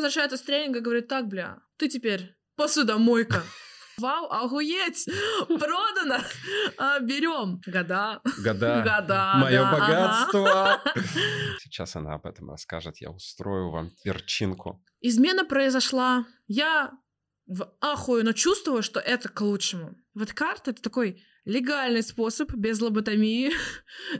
[0.00, 3.42] возвращается с тренинга и говорит, так, бля, ты теперь посудомойка.
[3.98, 5.06] Вау, охуеть!
[5.46, 6.24] Продано!
[6.78, 7.60] А, берем.
[7.66, 8.22] Года.
[8.42, 8.82] Года.
[8.84, 9.32] Года.
[9.36, 10.72] Мое да, богатство.
[10.74, 10.92] ага.
[11.60, 12.96] Сейчас она об этом расскажет.
[12.98, 14.82] Я устрою вам перчинку.
[15.02, 16.24] Измена произошла.
[16.48, 16.92] Я
[17.46, 19.96] в ахуе, но чувствую, что это к лучшему.
[20.14, 23.52] Вот карта— это такой легальный способ без лоботомии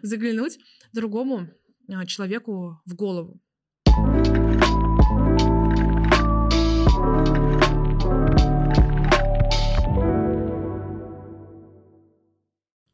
[0.02, 0.58] заглянуть
[0.92, 1.48] другому
[1.88, 3.40] а, человеку в голову.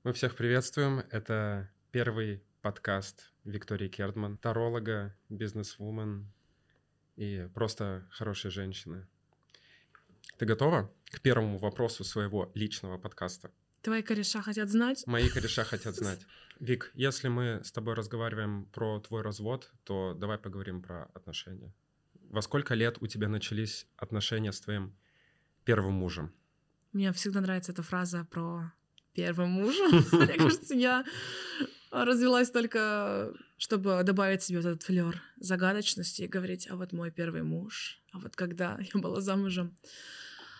[0.06, 1.00] Мы всех приветствуем.
[1.10, 6.32] Это первый подкаст Виктории Кердман, таролога, бизнес-вумен
[7.16, 9.08] и просто хорошей женщины.
[10.38, 13.50] Ты готова к первому вопросу своего личного подкаста?
[13.82, 15.04] Твои кореша хотят знать?
[15.08, 16.24] Мои кореша хотят знать.
[16.60, 21.74] Вик, если мы с тобой разговариваем про твой развод, то давай поговорим про отношения.
[22.30, 24.96] Во сколько лет у тебя начались отношения с твоим
[25.64, 26.32] первым мужем?
[26.92, 28.72] Мне всегда нравится эта фраза про
[29.16, 30.04] первым мужем.
[30.12, 31.04] Мне кажется, я
[31.90, 37.42] развелась только, чтобы добавить себе вот этот флер загадочности и говорить, а вот мой первый
[37.42, 39.74] муж, а вот когда я была замужем.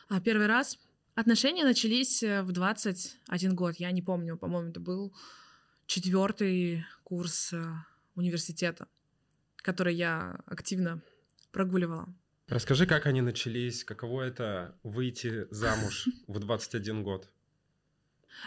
[0.08, 0.78] А первый раз
[1.14, 3.76] отношения начались э, в 21 год.
[3.78, 5.12] Я не помню, по-моему, это был
[5.86, 7.64] четвертый курс э,
[8.14, 8.86] университета,
[9.56, 11.02] который я активно
[11.50, 12.14] прогуливала.
[12.48, 17.28] Расскажи, как они начались, каково это выйти замуж в 21 год?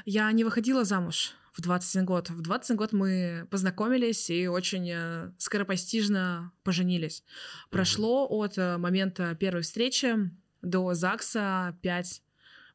[0.05, 2.29] Я не выходила замуж в 21 год.
[2.29, 7.23] В 21 год мы познакомились и очень э, скоропостижно поженились.
[7.69, 10.15] Прошло от э, момента первой встречи
[10.61, 12.21] до ЗАГСа 5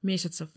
[0.03, 0.51] месяцев.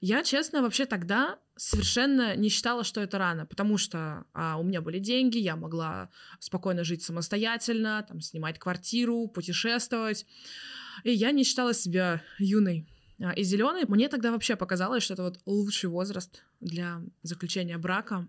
[0.00, 4.82] Я, честно, вообще тогда совершенно не считала, что это рано, потому что а, у меня
[4.82, 10.26] были деньги, я могла спокойно жить самостоятельно, там, снимать квартиру, путешествовать.
[11.04, 12.86] И я не считала себя юной
[13.18, 13.84] и зеленой.
[13.88, 18.26] Мне тогда вообще показалось, что это вот лучший возраст для заключения брака.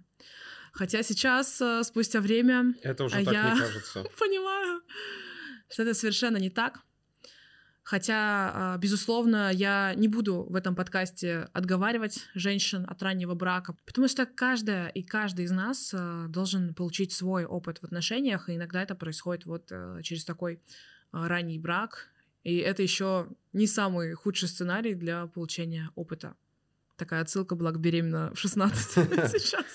[0.71, 4.03] Хотя сейчас, э, спустя время, Это уже А так я- не кажется.
[4.19, 4.81] понимаю,
[5.69, 6.79] что это совершенно не так.
[7.83, 14.09] Хотя, а, безусловно, я не буду в этом подкасте отговаривать женщин от раннего брака, потому
[14.09, 18.83] что каждая и каждый из нас а, должен получить свой опыт в отношениях, и иногда
[18.83, 20.61] это происходит вот э, через такой
[21.13, 22.09] а, ранний брак,
[22.47, 26.37] и это еще не самый худший сценарий для получения опыта.
[26.95, 28.85] Такая отсылка была к беременна в 16
[29.31, 29.65] сейчас.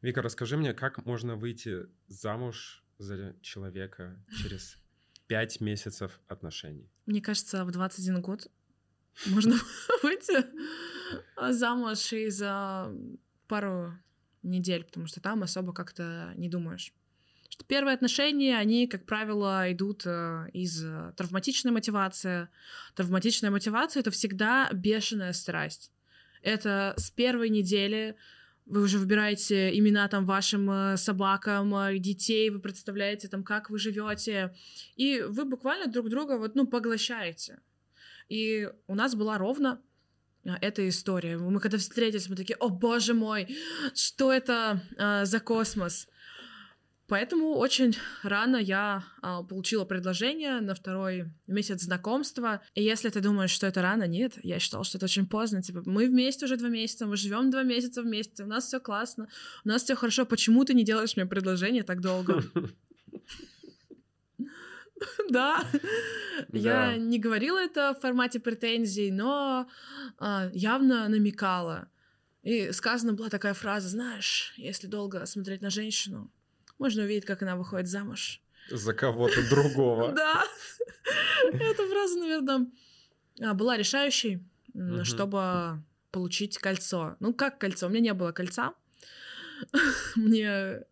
[0.00, 4.78] Вика, расскажи мне, как можно выйти замуж за человека через
[5.26, 6.90] 5 месяцев отношений?
[7.04, 8.50] Мне кажется, в 21 год
[9.26, 9.54] можно
[10.02, 10.46] выйти
[11.50, 12.90] замуж и за
[13.46, 13.92] пару
[14.42, 16.94] недель, потому что там особо как-то не думаешь.
[17.52, 22.48] Что первые отношения, они, как правило, идут э, из э, травматичной мотивации.
[22.94, 25.90] Травматичная мотивация— это всегда бешеная страсть.
[26.40, 28.16] Это с первой недели
[28.64, 33.78] вы уже выбираете имена там вашим э, собакам, э, детей, вы представляете там, как вы
[33.78, 34.54] живете,
[34.96, 37.60] и вы буквально друг друга вот, ну, поглощаете.
[38.30, 39.78] И у нас была ровно
[40.62, 41.36] эта история.
[41.36, 43.54] Мы когда встретились, мы такие, о боже мой,
[43.94, 46.08] что это а, за космос?
[47.12, 52.62] Поэтому очень рано я а, получила предложение на второй месяц знакомства.
[52.74, 55.60] И если ты думаешь, что это рано, нет, я считала, что это очень поздно.
[55.60, 59.28] Типа, мы вместе уже два месяца, мы живем два месяца вместе, у нас все классно,
[59.62, 60.24] у нас все хорошо.
[60.24, 62.42] Почему ты не делаешь мне предложение так долго?
[65.28, 65.66] Да,
[66.52, 69.66] я не говорила это в формате претензий, но
[70.18, 71.88] а, явно намекала.
[72.42, 76.30] И сказана была такая фраза, знаешь, если долго смотреть на женщину,
[76.78, 78.40] можно увидеть, как она выходит замуж.
[78.70, 80.12] За кого-то другого.
[80.16, 80.44] Да,
[81.52, 82.66] эта фраза, наверное,
[83.40, 84.42] а, была решающей,
[85.02, 85.82] чтобы
[86.12, 87.16] получить кольцо.
[87.20, 87.86] Ну, как кольцо?
[87.86, 88.74] У меня не было кольца.
[90.16, 90.84] Мне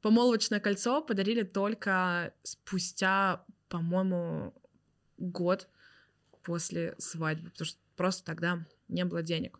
[0.00, 4.54] помолвочное кольцо подарили только спустя, по-моему,
[5.18, 5.68] год
[6.42, 9.58] после свадьбы, потому что просто тогда не было денег.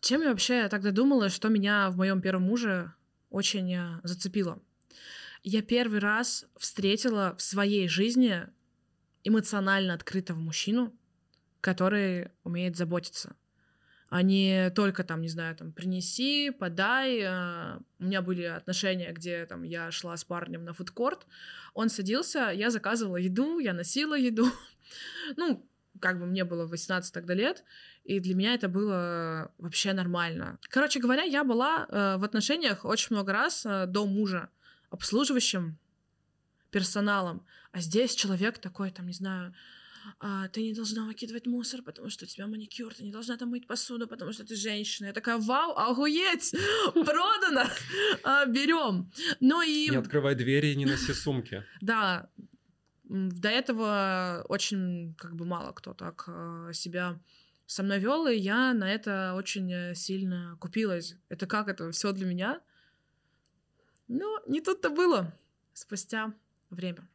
[0.00, 2.92] Чем я вообще тогда думала, что меня в моем первом муже
[3.30, 4.60] очень э, зацепило?
[5.42, 8.46] Я первый раз встретила в своей жизни
[9.24, 10.94] эмоционально открытого мужчину,
[11.60, 13.36] который умеет заботиться
[14.10, 17.20] а не только там, не знаю, там, принеси, подай.
[17.22, 21.26] э, У меня были отношения, где там я шла с парнем на фудкорт,
[21.74, 24.46] он садился, я заказывала еду, я носила еду.
[25.36, 25.64] Ну,
[26.00, 27.62] как бы мне было 18 тогда лет,
[28.02, 30.58] и для меня это было вообще нормально.
[30.62, 34.48] Короче говоря, я была э, в отношениях очень много раз э, до мужа
[34.90, 35.78] обслуживающим
[36.70, 37.44] персоналом.
[37.72, 39.54] А здесь человек такой, там, не знаю,
[40.18, 43.50] а, ты не должна выкидывать мусор, потому что у тебя маникюр, ты не должна там
[43.50, 45.08] мыть посуду, потому что ты женщина.
[45.08, 46.54] Я такая, вау, охуеть,
[46.94, 47.64] продано,
[48.24, 49.10] а, берем.
[49.40, 49.90] Но и...
[49.90, 51.64] Не открывай двери и не носи сумки.
[51.80, 52.30] Да,
[53.04, 57.18] до этого очень как бы мало кто так а, себя
[57.66, 61.14] со мной вел, и я на это очень э, сильно купилась.
[61.28, 62.60] Это как это все для меня?
[64.10, 65.32] Но не тут-то было
[65.72, 66.34] спустя
[66.68, 67.08] время.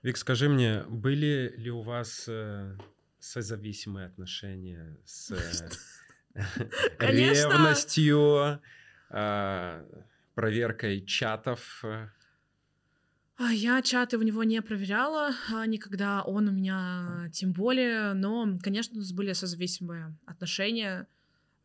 [0.00, 2.78] Вик, скажи мне, были ли у вас э,
[3.18, 5.32] созависимые отношения с
[6.34, 6.40] э,
[7.00, 8.60] ревностью,
[9.10, 9.84] э,
[10.36, 11.84] проверкой чатов?
[13.36, 18.56] А, я чаты у него не проверяла а, никогда, он у меня тем более, но,
[18.62, 21.08] конечно, у нас были созависимые отношения.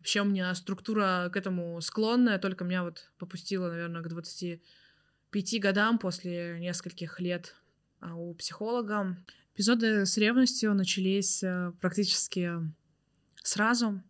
[0.05, 5.97] Вообще у меня структура к этому склонная, только меня вот попустила, наверное, к 25 годам
[5.97, 7.55] после нескольких лет
[8.01, 9.17] а, у психолога.
[9.55, 12.51] Эпизоды с ревностью начались э, практически
[13.41, 14.03] сразу.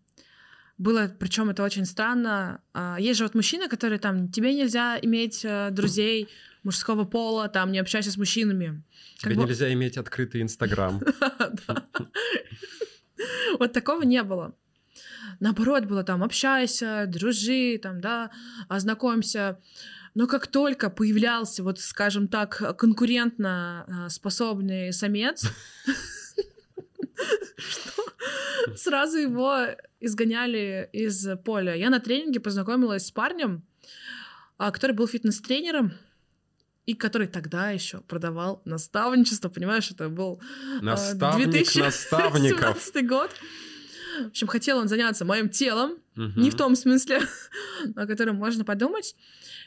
[0.77, 2.61] Было, причем это очень странно.
[2.73, 6.27] А, есть же вот мужчины, которые там, тебе нельзя иметь э, друзей
[6.63, 8.83] мужского пола, там, не общайся с мужчинами.
[9.19, 9.71] Тебе как нельзя бы...
[9.71, 11.01] иметь открытый Инстаграм.
[13.59, 14.53] Вот такого не было.
[15.39, 18.31] Наоборот, было там, общайся, дружи, там, да,
[18.67, 19.59] ознакомься.
[20.13, 25.45] Но как только появлялся, вот, скажем так, конкурентно а, способный самец,
[28.75, 29.67] сразу его
[29.99, 31.75] изгоняли из поля.
[31.75, 33.63] Я на тренинге познакомилась с парнем,
[34.57, 35.93] а, который был фитнес-тренером,
[36.85, 40.39] и который тогда еще продавал наставничество, понимаешь, это был
[40.79, 43.31] а, Наставник 2017 год.
[44.23, 47.21] В общем, хотел он заняться моим телом, не в том смысле,
[47.95, 49.15] о котором можно подумать.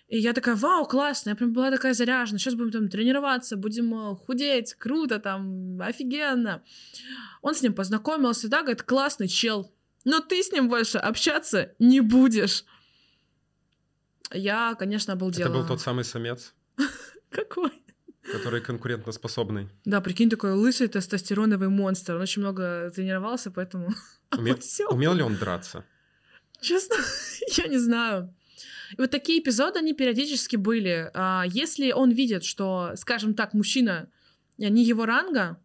[0.09, 3.95] И я такая, вау, классно, я прям была такая заряжена, сейчас будем там тренироваться, будем
[3.95, 6.63] э, худеть, круто там, офигенно.
[7.43, 9.71] Он с ним познакомился, да, говорит, классный чел,
[10.05, 12.65] но ты с ним больше общаться не будешь.
[14.33, 15.49] Я, конечно, обалдела.
[15.49, 16.55] Это был тот самый самец?
[17.31, 17.73] Какой?
[18.33, 19.69] Который конкурентоспособный.
[19.85, 22.15] Да, прикинь, такой лысый тестостероновый монстр.
[22.15, 23.89] Он очень много тренировался, поэтому...
[24.37, 24.59] Умел,
[24.91, 25.85] умел ли он драться?
[26.61, 26.97] Честно,
[27.57, 28.35] я не знаю.
[28.97, 31.11] И вот такие эпизоды, они периодически были.
[31.15, 34.11] А если он видит, что, скажем так, мужчина
[34.57, 35.61] не его ранга,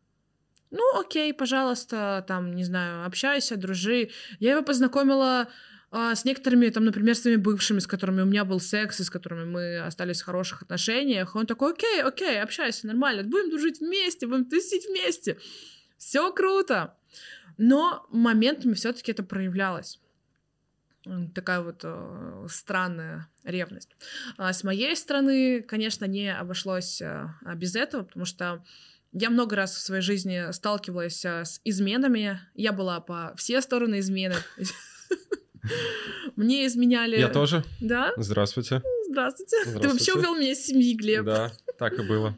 [0.72, 4.10] ну, окей, пожалуйста, там, не знаю, общайся, дружи.
[4.40, 5.48] Я его познакомила
[5.92, 9.04] а, с некоторыми, там, например, с своими бывшими, с которыми у меня был секс, и
[9.04, 11.36] с которыми мы остались в хороших отношениях.
[11.36, 15.38] Он такой, окей, окей, общайся, нормально, будем дружить вместе, будем тусить вместе.
[16.00, 16.98] Все круто.
[17.58, 20.00] Но моментами все-таки это проявлялось
[21.34, 23.90] такая вот э, странная ревность.
[24.38, 28.64] А с моей стороны, конечно, не обошлось э, без этого, потому что
[29.12, 32.40] я много раз в своей жизни сталкивалась э, с изменами.
[32.56, 34.36] Я была по все стороны измены.
[36.36, 37.18] Мне изменяли...
[37.18, 37.64] Я тоже.
[37.80, 38.14] Да?
[38.18, 38.82] Здравствуйте.
[39.10, 39.58] Здравствуйте.
[39.80, 41.26] Ты вообще увел меня из семьи, Глеб.
[41.26, 42.36] Да, так и было.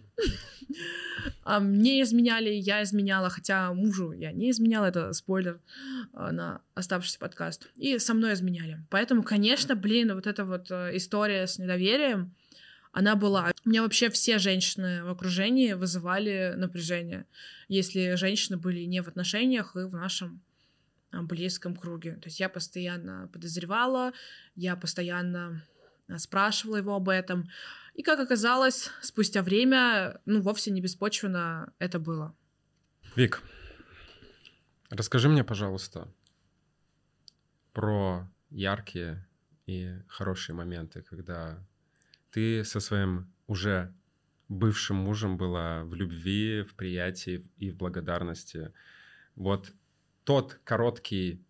[1.46, 5.60] Мне изменяли, я изменяла, хотя мужу я не изменяла, это спойлер
[6.14, 7.70] а, на оставшийся подкаст.
[7.76, 8.84] И со мной изменяли.
[8.90, 12.36] Поэтому, конечно, блин, вот эта вот э, история с недоверием,
[12.96, 13.52] она была.
[13.66, 17.26] У меня вообще все женщины в окружении вызывали напряжение,
[17.68, 20.42] если женщины были не в отношениях и в нашем
[21.12, 22.14] а, близком круге.
[22.14, 24.14] То есть я постоянно подозревала,
[24.56, 25.62] я постоянно
[26.08, 27.50] а, спрашивала его об этом.
[27.96, 32.36] И, как оказалось, спустя время, ну, вовсе не беспочвенно это было.
[33.16, 33.42] Вик,
[34.90, 36.14] расскажи мне, пожалуйста,
[37.72, 39.26] про яркие
[39.66, 41.66] и хорошие моменты, когда
[42.32, 43.94] ты со своим уже
[44.50, 48.74] бывшим мужем была в любви, в приятии и в благодарности.
[49.36, 49.72] Вот
[50.26, 51.42] тот короткий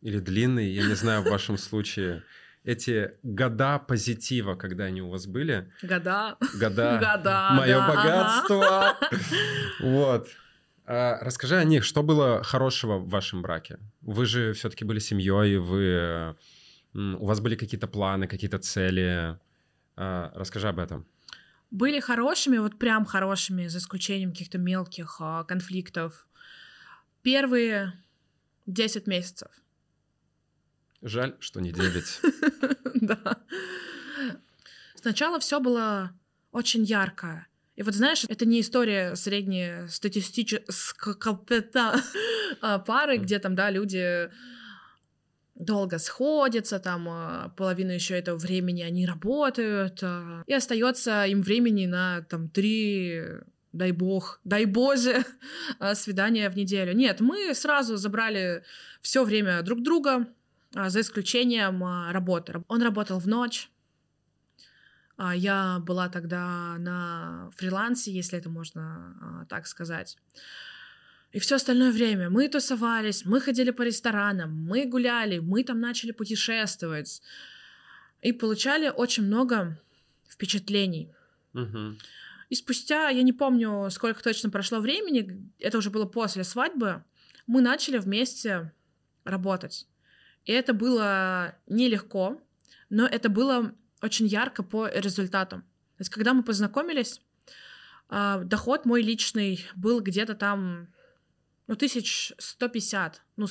[0.00, 2.22] или длинный, я не знаю, в вашем случае,
[2.64, 5.70] эти года позитива, когда они у вас были.
[5.82, 6.36] Года.
[6.60, 6.98] Года.
[7.16, 7.48] Года.
[7.52, 8.90] Мое да, богатство.
[8.90, 9.10] Ага.
[9.80, 10.28] Вот.
[10.86, 11.84] А, расскажи о них.
[11.84, 13.78] Что было хорошего в вашем браке?
[14.02, 16.36] Вы же все-таки были семьей, вы
[16.92, 19.38] у вас были какие-то планы, какие-то цели.
[19.96, 21.06] А, расскажи об этом.
[21.70, 26.26] Были хорошими, вот прям хорошими, за исключением каких-то мелких а, конфликтов.
[27.22, 27.92] Первые
[28.66, 29.48] 10 месяцев.
[31.02, 32.20] Жаль, что не 9.
[33.00, 33.38] Да.
[34.94, 36.12] Сначала все было
[36.52, 37.46] очень ярко.
[37.76, 41.14] И вот знаешь, это не история среднестатистической
[42.60, 44.28] а, пары, где там, да, люди
[45.54, 51.86] долго сходятся, там а, половину еще этого времени они работают, а, и остается им времени
[51.86, 53.22] на там три
[53.72, 55.24] дай бог, дай боже,
[55.94, 56.92] свидания в неделю.
[56.92, 58.62] Нет, мы сразу забрали
[59.00, 60.26] все время друг друга,
[60.72, 62.62] за исключением работы.
[62.68, 63.70] Он работал в ночь,
[65.34, 70.16] я была тогда на фрилансе, если это можно так сказать.
[71.32, 76.12] И все остальное время мы тусовались, мы ходили по ресторанам, мы гуляли, мы там начали
[76.12, 77.22] путешествовать.
[78.22, 79.78] И получали очень много
[80.28, 81.12] впечатлений.
[82.48, 87.04] И спустя, я не помню, сколько точно прошло времени, это уже было после свадьбы,
[87.46, 88.72] мы начали вместе
[89.24, 89.86] работать.
[90.50, 92.42] И это было нелегко,
[92.88, 95.60] но это было очень ярко по результатам.
[95.60, 97.20] То есть, когда мы познакомились,
[98.08, 100.88] а, доход мой личный был где-то там
[101.68, 103.46] ну, тысяч сто пятьдесят, ну,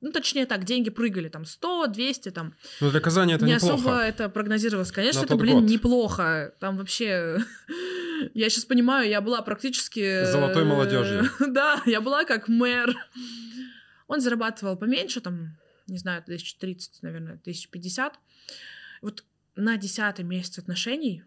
[0.00, 2.54] ну, точнее так, деньги прыгали, там, 100, 200, там.
[2.80, 3.74] Ну, для Казани это не неплохо.
[3.74, 4.92] особо это прогнозировалось.
[4.92, 5.70] Конечно, На это, блин, год.
[5.70, 6.54] неплохо.
[6.58, 7.38] Там вообще...
[8.32, 10.24] я сейчас понимаю, я была практически...
[10.24, 11.28] Золотой молодежью.
[11.48, 12.94] да, я была как мэр.
[14.06, 18.18] Он зарабатывал поменьше, там, не знаю, 1030, наверное, 1050.
[19.02, 19.24] Вот
[19.56, 21.24] на десятый месяц отношений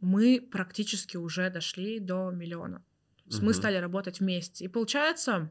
[0.00, 2.82] мы практически уже дошли до миллиона.
[3.26, 3.44] Угу.
[3.44, 4.64] Мы стали работать вместе.
[4.64, 5.50] И получается,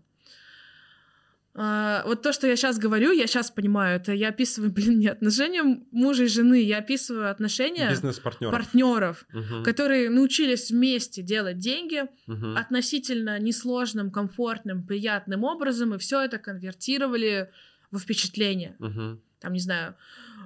[1.57, 5.07] Uh, вот то, что я сейчас говорю, я сейчас понимаю, это я описываю, блин, не
[5.07, 9.63] отношения мужа и жены, я описываю отношения бизнес-партнеров, партнеров, угу.
[9.63, 12.53] которые научились вместе делать деньги угу.
[12.55, 17.49] относительно несложным, комфортным, приятным образом, и все это конвертировали
[17.91, 18.75] во впечатление.
[18.79, 19.21] Угу.
[19.39, 19.95] Там, не знаю,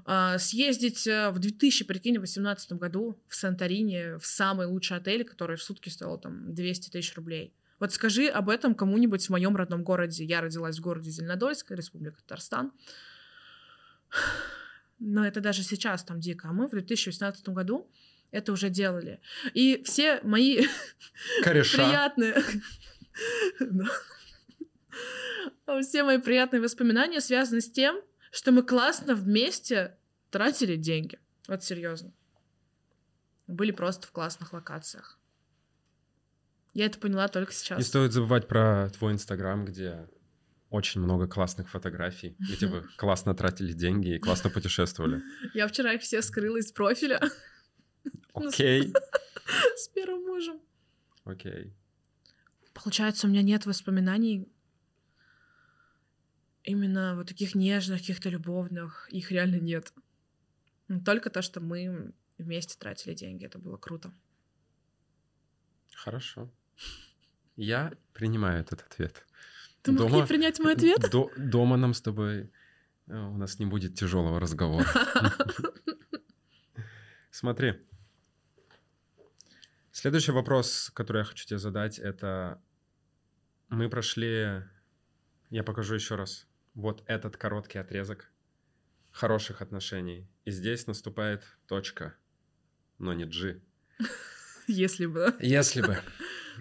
[0.05, 5.55] uh, съездить э, в 2000, прикинь, 2018 году в Санторини, в самый лучший отель, который
[5.55, 7.53] в сутки стоил там 200 тысяч рублей.
[7.79, 10.23] Вот скажи об этом кому-нибудь в моем родном городе.
[10.23, 12.71] Я родилась в городе Зеленодольск, Республика Татарстан.
[14.99, 16.49] Но это даже сейчас там дико.
[16.49, 17.89] А мы в 2018 году
[18.29, 19.19] это уже делали.
[19.55, 20.67] И все мои
[21.43, 22.35] приятные...
[25.81, 29.97] Все мои приятные воспоминания связаны с тем, что мы классно вместе
[30.29, 31.19] тратили деньги.
[31.47, 32.13] Вот серьезно.
[33.47, 35.19] Были просто в классных локациях.
[36.73, 37.77] Я это поняла только сейчас.
[37.77, 40.07] Не стоит забывать про твой Инстаграм, где
[40.69, 45.21] очень много классных фотографий, где вы классно тратили деньги и классно путешествовали.
[45.53, 47.19] Я вчера их все скрыла из профиля.
[48.33, 48.93] Окей.
[49.75, 50.61] С первым мужем.
[51.25, 51.73] Окей.
[52.73, 54.47] Получается, у меня нет воспоминаний
[56.63, 59.07] именно вот таких нежных, каких-то любовных.
[59.11, 59.93] Их реально нет.
[61.05, 63.45] Только то, что мы вместе тратили деньги.
[63.45, 64.13] Это было круто.
[65.95, 66.51] Хорошо.
[67.55, 69.25] Я принимаю этот ответ.
[69.81, 71.09] Ты мог дома, не принять мой ответ?
[71.11, 72.51] До, дома нам с тобой
[73.07, 74.87] э, у нас не будет тяжелого разговора.
[77.31, 77.75] Смотри.
[79.91, 82.61] Следующий вопрос, который я хочу тебе задать, это
[83.69, 84.63] мы прошли,
[85.49, 88.31] я покажу еще раз, вот этот короткий отрезок
[89.11, 90.27] хороших отношений.
[90.45, 92.15] И здесь наступает точка,
[92.97, 93.61] но не G.
[94.67, 95.35] Если бы.
[95.39, 95.97] Если бы.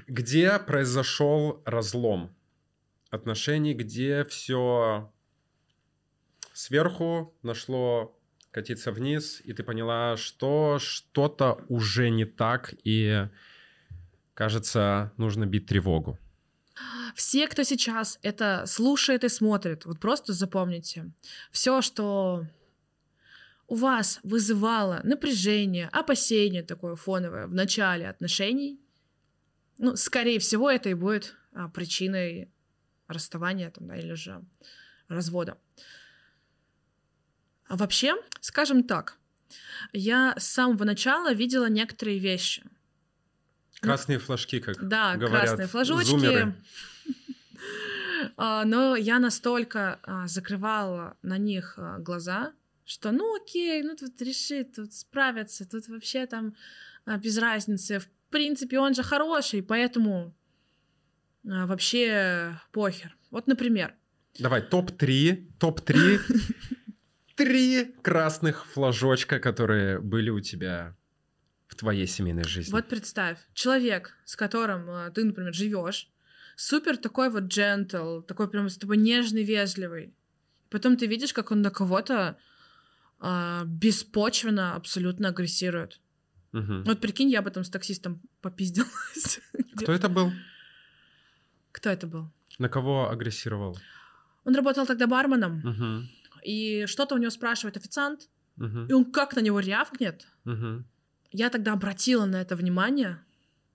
[0.06, 2.34] Где произошел разлом
[3.10, 5.12] отношений, где все
[6.52, 8.16] сверху нашло
[8.50, 13.28] катиться вниз, и ты поняла, что что-то уже не так, и,
[14.34, 16.18] кажется, нужно бить тревогу.
[17.14, 21.10] Все, кто сейчас это слушает и смотрит, вот просто запомните,
[21.50, 22.46] все, что
[23.66, 28.80] у вас вызывало напряжение, опасение такое фоновое в начале отношений,
[29.78, 32.50] ну, скорее всего, это и будет а, причиной
[33.08, 34.42] расставания там, да, или же
[35.08, 35.56] развода.
[37.66, 39.16] А вообще, скажем так,
[39.92, 42.64] я с самого начала видела некоторые вещи.
[43.80, 46.54] Красные флажки, как да, говорят красные флажочки.
[48.36, 52.52] А, но я настолько а, закрывала на них глаза,
[52.84, 56.54] что ну окей, ну тут решит, тут справятся, тут вообще там
[57.04, 58.00] а, без разницы.
[58.00, 60.34] В принципе, он же хороший, поэтому
[61.48, 63.16] а, вообще похер.
[63.30, 63.94] Вот, например.
[64.38, 66.20] Давай, топ-3, топ-3,
[67.36, 70.96] три красных флажочка, которые были у тебя
[71.80, 72.72] твоей семейной жизни.
[72.72, 76.08] Вот представь, человек, с которым а, ты, например, живешь,
[76.56, 80.14] супер такой вот джентл, такой прям с тобой нежный, вежливый.
[80.68, 82.36] Потом ты видишь, как он на кого-то
[83.18, 86.00] а, беспочвенно абсолютно агрессирует.
[86.52, 86.82] Угу.
[86.84, 89.40] Вот прикинь, я об этом с таксистом попиздилась.
[89.76, 90.32] Кто это был?
[91.72, 92.30] Кто это был?
[92.58, 93.78] На кого агрессировал?
[94.44, 95.58] Он работал тогда барменом.
[95.64, 96.08] Угу.
[96.44, 98.86] и что-то у него спрашивает официант, Мгм.
[98.88, 100.26] и он как на него рявкнет.
[100.44, 100.84] Мгм.
[101.32, 103.18] Я тогда обратила на это внимание.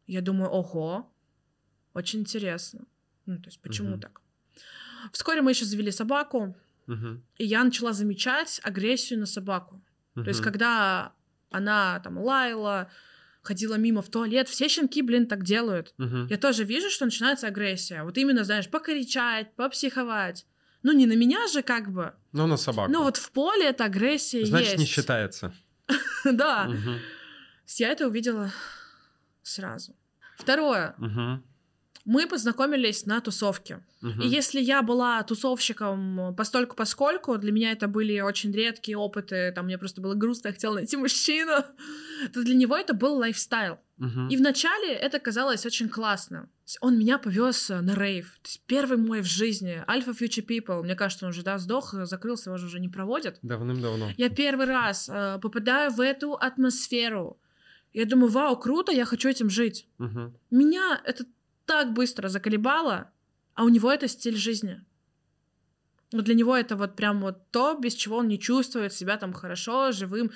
[0.07, 1.11] Я думаю, ого,
[1.93, 2.81] очень интересно.
[3.25, 3.99] Ну, то есть, почему Мгм.
[4.01, 4.21] так?
[5.11, 6.55] Вскоре мы еще завели собаку,
[6.87, 7.23] Мгм.
[7.37, 9.81] и я начала замечать агрессию на собаку.
[10.15, 11.11] То есть, когда
[11.51, 12.89] она там лаяла,
[13.41, 15.93] ходила мимо в туалет, все щенки, блин, так делают.
[15.97, 16.27] Мгм.
[16.27, 18.03] Я тоже вижу, что начинается агрессия.
[18.03, 20.45] Вот именно, знаешь, покричать, попсиховать.
[20.83, 22.13] Ну, не на меня же как бы.
[22.31, 22.91] Ну, на собаку.
[22.91, 24.79] Но вот в поле эта агрессия Значит, есть.
[24.79, 25.53] не считается.
[26.25, 26.69] Да.
[27.67, 28.51] Я это увидела
[29.43, 29.95] сразу.
[30.37, 30.95] Второе.
[30.97, 31.43] Мгм.
[32.05, 33.83] Мы познакомились на тусовке.
[34.01, 34.21] Мгм.
[34.21, 39.65] И если я была тусовщиком постольку поскольку, для меня это были очень редкие опыты, там
[39.65, 41.63] мне просто было грустно, я хотела найти мужчину,
[42.33, 43.79] то для него это был лайфстайл.
[43.97, 44.27] Мгм.
[44.27, 46.47] И вначале это казалось очень классно.
[46.79, 48.37] Он меня повез на рейв.
[48.43, 49.83] То есть первый мой в жизни.
[49.87, 50.83] Альфа Future People.
[50.83, 53.39] Мне кажется, он уже да, сдох, закрылся, его же уже не проводят.
[53.41, 54.11] Давным-давно.
[54.17, 57.39] Я первый раз э, попадаю в эту атмосферу.
[57.95, 59.87] Я думаю, вау, круто, я хочу этим жить.
[59.99, 60.33] Мгм.
[60.51, 61.25] Меня это
[61.65, 63.09] так быстро заколебало,
[63.53, 64.83] а у него это стиль жизни.
[66.11, 69.31] Но для него это вот прям вот то, без чего он не чувствует себя там
[69.31, 70.31] хорошо, живым.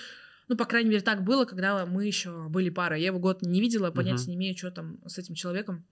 [0.48, 3.02] Ну, по крайней мере, так было, когда мы еще были парой.
[3.02, 4.30] Я его год не видела, понятия Мгм.
[4.30, 5.84] не имею, что там с этим человеком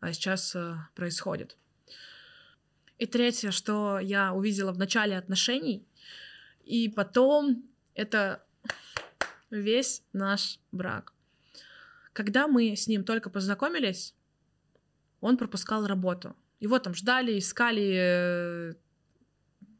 [0.00, 1.56] а, сейчас э, происходит.
[2.98, 5.86] И третье, что я увидела в начале отношений,
[6.66, 8.44] и потом это
[9.50, 11.12] весь наш брак.
[12.12, 14.14] Когда мы с ним только познакомились,
[15.20, 16.36] он пропускал работу.
[16.60, 18.74] Его там ждали, искали э,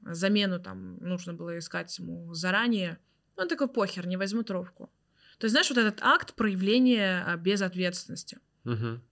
[0.03, 2.99] замену, там нужно было искать ему заранее.
[3.37, 4.91] Он такой, похер, не возьму трубку.
[5.39, 8.39] То есть, знаешь, вот этот акт проявления а, безответственности.
[8.65, 9.03] Мгм.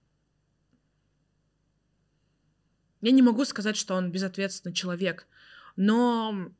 [3.02, 5.26] Я не могу сказать, что он безответственный человек,
[5.76, 6.56] но, м,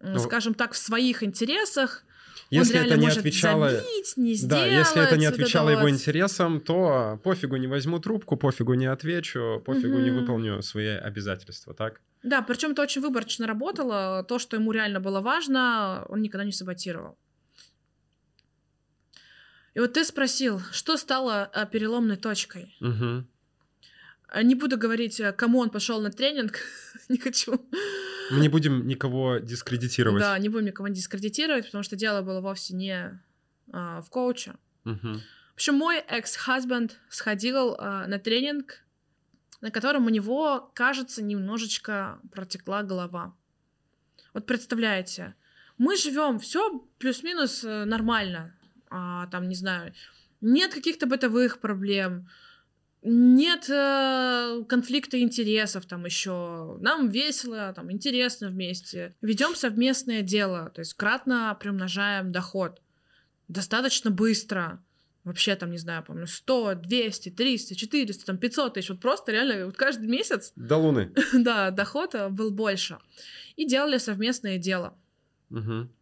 [0.00, 2.04] Ну, скажем так, в своих интересах
[2.52, 3.70] Если это не отвечало...
[3.70, 4.50] забить, не сделать.
[4.50, 5.94] Да, если это не вот отвечало это его вот.
[5.94, 10.20] интересам, то пофигу не возьму трубку, пофигу не отвечу, пофигу не Мгм.
[10.20, 12.02] выполню свои обязательства, так?
[12.22, 14.22] Да, причем это очень выборочно работало.
[14.28, 17.16] То, что ему реально было важно, он никогда не саботировал.
[19.74, 22.76] И вот ты спросил, что стало а, переломной точкой?
[22.80, 23.26] Мгм.
[24.34, 26.58] А, Не буду говорить, а, кому он пошел на тренинг,
[27.08, 27.52] не хочу.
[28.30, 30.22] Мы не будем никого дискредитировать.
[30.22, 33.20] Да, не будем никого дискредитировать, потому что дело было вовсе не
[33.70, 34.54] а, в коуче.
[34.84, 35.20] Мгм.
[35.50, 38.78] В общем, мой экс-хазбенд сходил а, на тренинг,
[39.60, 43.36] на котором у него, кажется, немножечко протекла голова.
[44.32, 45.34] Вот представляете,
[45.76, 48.54] мы живем, все плюс-минус э, нормально,
[48.88, 49.92] А, там, не знаю,
[50.40, 52.28] нет каких-то бытовых проблем,
[53.02, 56.76] нет э, конфликта интересов там еще.
[56.80, 59.14] Нам весело, там интересно вместе.
[59.20, 62.80] Ведем совместное дело, то есть кратно приумножаем доход.
[63.48, 64.82] Достаточно быстро.
[65.24, 68.88] Вообще там, не знаю, помню, 100, 200, 300, 400, там 500 тысяч.
[68.90, 71.12] Вот просто реально вот каждый месяц, До Луны.
[71.32, 72.98] да, доход э, был больше.
[73.56, 74.96] И делали совместное дело.
[75.48, 75.92] Мгм.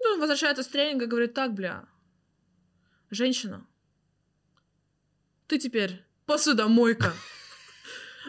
[0.00, 1.84] Ну, возвращается с тренинга говорит, так, бля,
[3.10, 3.64] женщина,
[5.46, 7.12] ты теперь посудомойка.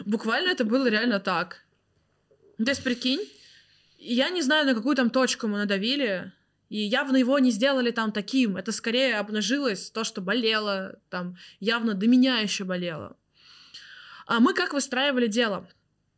[0.04, 1.64] Буквально это было реально так.
[2.58, 3.26] То есть, прикинь,
[3.98, 6.30] я не знаю, на какую там точку мы надавили,
[6.68, 8.58] и явно его не сделали там таким.
[8.58, 13.16] Это скорее обнажилось то, что болело, там явно до меня еще болело.
[14.26, 15.66] А мы как выстраивали дело?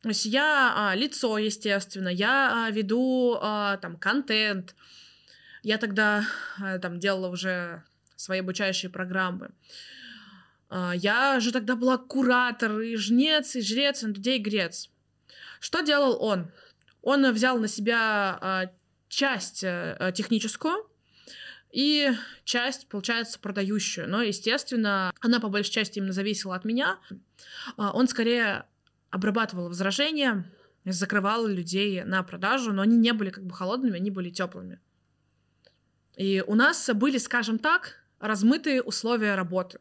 [0.02, 4.74] То есть я а, лицо, естественно, я а, веду а, там контент.
[5.62, 6.24] Я тогда
[6.60, 7.84] а, там делала уже
[8.16, 9.50] свои обучающие программы.
[10.76, 14.90] А, я же тогда была куратор, и жнец, и жрец, и и грец.
[15.58, 16.52] Что делал он?
[17.00, 18.70] Он взял на себя а,
[19.08, 20.86] часть э, техническую
[21.72, 22.12] и
[22.44, 24.06] часть, получается, продающую.
[24.06, 26.98] Но, естественно, она по большей части именно зависела от меня.
[27.78, 28.66] А, Он скорее
[29.08, 30.44] обрабатывал возражения,
[30.84, 34.78] закрывал людей на продажу, но они не были как бы холодными, они были теплыми.
[36.16, 39.78] И у нас были, скажем так, размытые условия работы.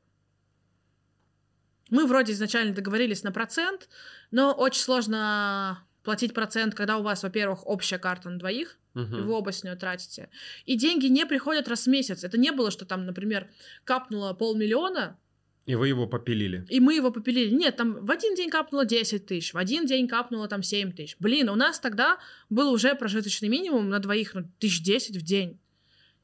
[1.89, 3.87] Мы вроде изначально договорились на процент,
[4.31, 9.17] но очень сложно платить процент, когда у вас, во-первых, общая карта на двоих, Мгм.
[9.17, 10.29] и вы оба с нее тратите.
[10.65, 12.23] И деньги не приходят раз в месяц.
[12.23, 13.49] Это не было, что там, например,
[13.83, 15.17] капнуло полмиллиона,
[15.65, 16.65] И вы его попилили.
[16.69, 17.49] и мы его попилили.
[17.53, 21.15] Нет, там в один день капнуло 10 тысяч, в один день капнуло там 7 тысяч.
[21.19, 22.19] Блин, у нас тогда
[22.49, 25.59] был уже прожиточный минимум на двоих, ну, тысяч 10 в день.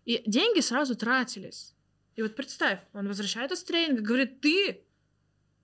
[0.06, 1.74] И деньги сразу тратились.
[2.16, 4.84] И вот представь, он возвращается с тренинга, говорит, ты,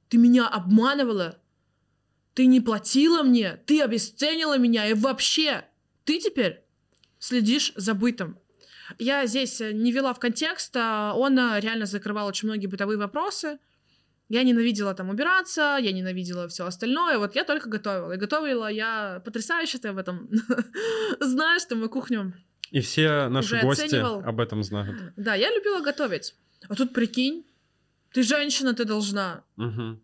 [0.09, 1.39] ты меня обманывала,
[2.33, 5.65] ты не платила мне, ты обесценила меня, и вообще,
[6.05, 6.63] Ты теперь
[7.19, 8.37] следишь за бытом.
[8.99, 13.59] Я здесь не вела в контекст, а он реально закрывал очень многие бытовые вопросы.
[14.29, 17.17] Я ненавидела там убираться, я ненавидела все остальное.
[17.17, 18.13] Вот я только готовила.
[18.13, 20.29] И готовила я потрясающе, ты об этом
[21.19, 22.33] знаешь, что мы кухню
[22.71, 24.19] И все наши гости оценивал.
[24.19, 25.13] об этом знают.
[25.15, 26.35] Да, я любила готовить.
[26.67, 27.45] А тут прикинь,
[28.11, 29.43] ты женщина, ты должна.
[29.57, 29.99] Угу.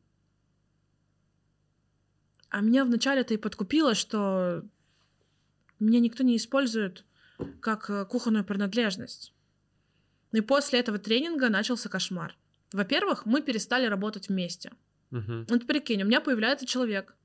[2.49, 4.63] А меня вначале-то и подкупило, что
[5.79, 7.05] меня никто не использует
[7.61, 9.33] как э, кухонную принадлежность.
[10.31, 12.37] И после этого тренинга начался кошмар.
[12.71, 14.71] Во-первых, мы перестали работать вместе.
[15.11, 15.45] Угу.
[15.49, 17.15] Вот прикинь, у меня появляется человек,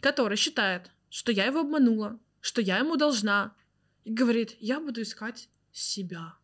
[0.00, 3.54] который считает, что я его обманула, что я ему должна,
[4.04, 6.34] и говорит, я буду искать себя.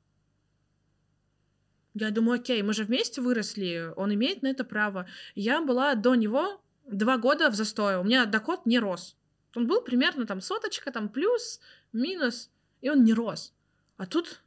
[1.94, 5.06] Я думаю, окей, мы же вместе выросли, он имеет на это право.
[5.34, 9.16] Я была до него два года в застое, у меня доход не рос.
[9.54, 11.60] Он был примерно там соточка, там плюс,
[11.92, 12.50] минус,
[12.80, 13.52] и он не рос.
[13.98, 14.40] А тут,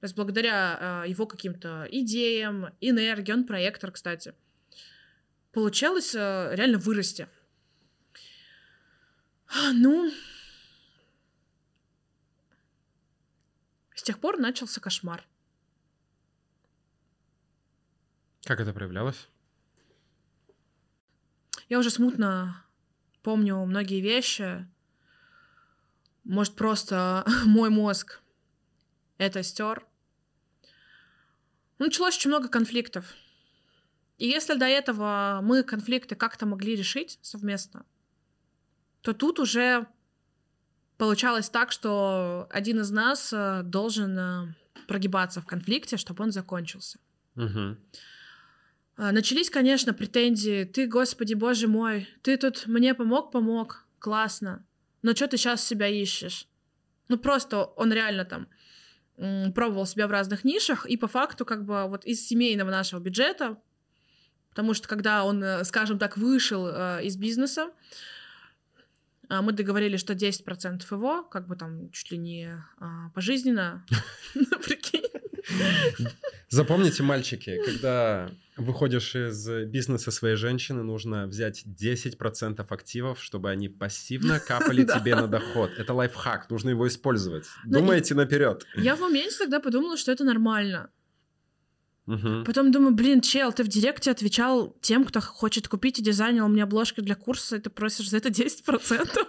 [0.00, 4.34] то благодаря э, его каким-то идеям, энергии, он проектор, кстати,
[5.52, 7.28] получалось э, реально вырасти.
[9.46, 10.10] А, ну,
[13.94, 15.24] с тех пор начался кошмар.
[18.44, 19.28] Как это проявлялось?
[21.68, 22.62] Я уже смутно
[23.22, 24.68] помню многие вещи.
[26.24, 28.20] Может, просто мой мозг
[29.18, 29.86] это стер.
[31.78, 33.14] Началось очень много конфликтов.
[34.18, 37.84] И если до этого мы конфликты как-то могли решить совместно,
[39.00, 39.86] то тут уже
[40.98, 44.54] получалось так, что один из нас э, должен э,
[44.86, 47.00] прогибаться в конфликте, чтобы он закончился.
[47.34, 47.76] Угу.
[48.96, 50.64] А, начались, конечно, претензии.
[50.64, 54.64] Ты, господи, боже мой, ты тут мне помог, помог, классно.
[55.02, 56.46] Но что ты сейчас себя ищешь?
[57.08, 58.48] Ну, просто он реально там
[59.54, 63.60] пробовал себя в разных нишах, и по факту, как бы, вот из семейного нашего бюджета,
[64.50, 67.70] потому что когда он, э, скажем так, вышел э, из бизнеса,
[69.28, 73.84] а, мы договорились, что 10% его, как бы там чуть ли не а, пожизненно,
[74.64, 75.04] прикинь.
[76.48, 84.40] Запомните, мальчики, когда выходишь из бизнеса своей женщины, нужно взять 10% активов, чтобы они пассивно
[84.46, 85.70] капали тебе на доход.
[85.78, 87.46] Это лайфхак, нужно его использовать.
[87.64, 88.66] Думайте наперед.
[88.76, 90.90] Я в моменте тогда подумала, что это нормально.
[92.06, 92.44] Угу.
[92.44, 96.62] Потом думаю, блин, чел, ты в директе отвечал тем, кто хочет купить и дизайнил мне
[96.62, 99.18] обложки для курса, и ты просишь за это 10%.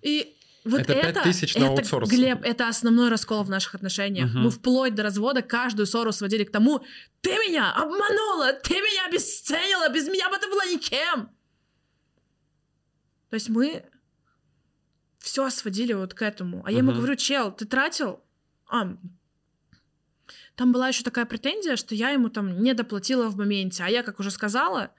[0.00, 0.37] И
[0.68, 2.08] вот это, это 5000 на аутсорс.
[2.08, 4.30] Глеб, это основной раскол в наших отношениях.
[4.30, 4.38] Угу.
[4.38, 6.84] Мы вплоть до развода каждую ссору сводили к тому,
[7.20, 11.30] ты меня обманула, ты меня обесценила, без меня бы это было ничем.
[13.30, 13.84] То есть мы
[15.18, 16.62] все сводили вот к этому.
[16.64, 18.20] А я ему говорю, чел, ты тратил?
[18.70, 18.96] А,
[20.54, 23.84] там была еще такая претензия, что я ему там не доплатила в моменте.
[23.84, 24.90] А я, как уже сказала,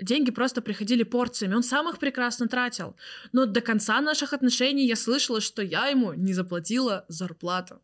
[0.00, 2.96] деньги просто приходили порциями, он сам их прекрасно тратил.
[3.32, 7.80] Но до конца наших отношений я слышала, что я ему не заплатила зарплату.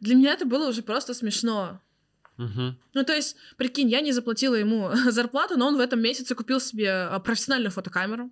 [0.00, 1.80] Для меня это было уже просто смешно.
[2.38, 2.74] Угу.
[2.94, 6.60] Ну, то есть, прикинь, я не заплатила ему зарплату, но он в этом месяце купил
[6.60, 8.30] себе а, профессиональную фотокамеру,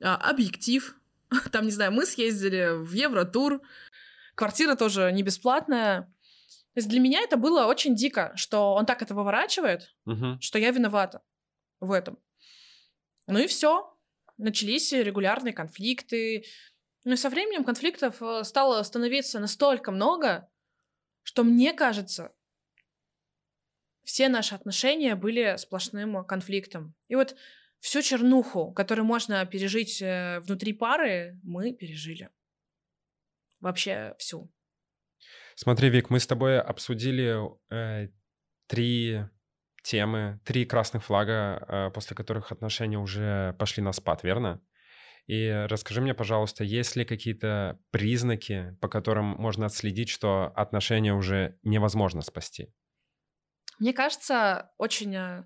[0.00, 0.96] а, объектив.
[1.52, 3.60] Там, не знаю, мы съездили в Евротур.
[4.34, 6.12] Квартира тоже не бесплатная.
[6.74, 10.38] То есть для меня это было очень дико, что он так это выворачивает, угу.
[10.40, 11.22] что я виновата
[11.80, 12.18] в этом.
[13.26, 13.96] Ну и все.
[14.38, 16.44] Начались регулярные конфликты.
[17.04, 20.48] Ну и со временем конфликтов э, стало становиться настолько много,
[21.22, 22.32] что мне кажется,
[24.04, 26.94] все наши отношения были сплошным конфликтом.
[27.08, 27.36] И вот
[27.80, 32.30] всю чернуху, которую можно пережить э, внутри пары, мы пережили.
[33.60, 34.50] Вообще всю.
[35.62, 37.38] Смотри, Вик, мы с тобой обсудили
[37.70, 38.08] э,
[38.66, 39.24] три
[39.82, 44.62] темы, три красных флага, э, после которых отношения уже пошли на спад, верно?
[45.26, 51.58] И расскажи мне, пожалуйста, есть ли какие-то признаки, по которым можно отследить, что отношения уже
[51.62, 52.72] невозможно спасти?
[53.78, 55.44] Мне кажется, очень э,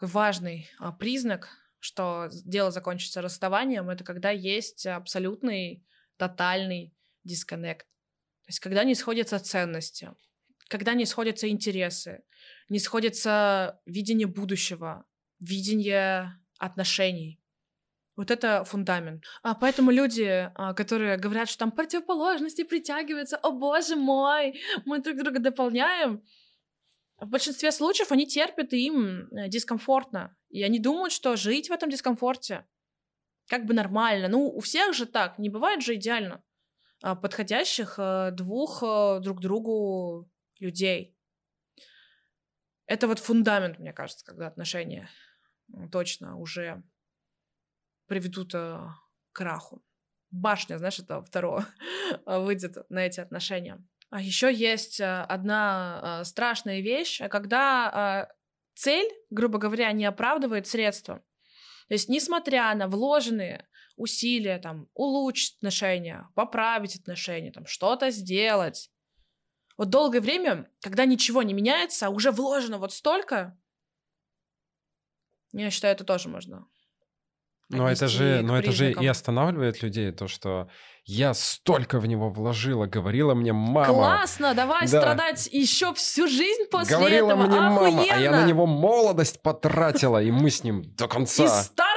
[0.00, 5.84] важный а, признак, что дело закончится расставанием, это когда есть абсолютный,
[6.16, 7.86] тотальный дисконнект.
[8.46, 10.10] То есть когда не сходятся ценности,
[10.68, 12.24] когда не сходятся интересы,
[12.68, 15.06] не сходится видение будущего,
[15.40, 17.40] видение отношений.
[18.16, 19.24] Вот это фундамент.
[19.42, 25.16] А поэтому люди, а, которые говорят, что там противоположности притягиваются, о боже мой, мы друг
[25.16, 26.22] друга дополняем,
[27.18, 30.36] в большинстве случаев они терпят, и им э, дискомфортно.
[30.50, 32.66] И они думают, что жить в этом дискомфорте
[33.48, 34.28] как бы нормально.
[34.28, 36.42] Ну, у всех же так, не бывает же идеально
[37.14, 41.14] подходящих а, двух а, друг другу людей.
[42.86, 45.08] Это вот фундамент, мне кажется, когда отношения
[45.92, 46.82] точно уже
[48.06, 48.96] приведут к
[49.32, 49.84] краху.
[50.30, 51.66] Башня, знаешь, это второе
[52.26, 53.82] выйдет на эти отношения.
[54.10, 58.28] А еще есть одна страшная вещь, когда
[58.74, 61.24] цель, грубо говоря, не оправдывает средства.
[61.88, 68.90] То есть, несмотря на вложенные усилия, там, улучшить отношения, поправить отношения, там, что-то сделать,
[69.76, 73.58] вот долгое время, когда ничего не меняется, а уже вложено вот столько,
[75.52, 76.66] я считаю, это тоже можно
[77.68, 80.68] но это же, но это же и останавливает людей, то, что
[81.04, 83.86] я столько в него вложила, говорила мне мама.
[83.86, 85.00] Классно, давай да.
[85.00, 87.46] страдать еще всю жизнь после говорила этого.
[87.46, 87.70] мне Охуенно.
[87.70, 91.44] мама, а я на него молодость потратила, и мы с ним до конца.
[91.44, 91.48] И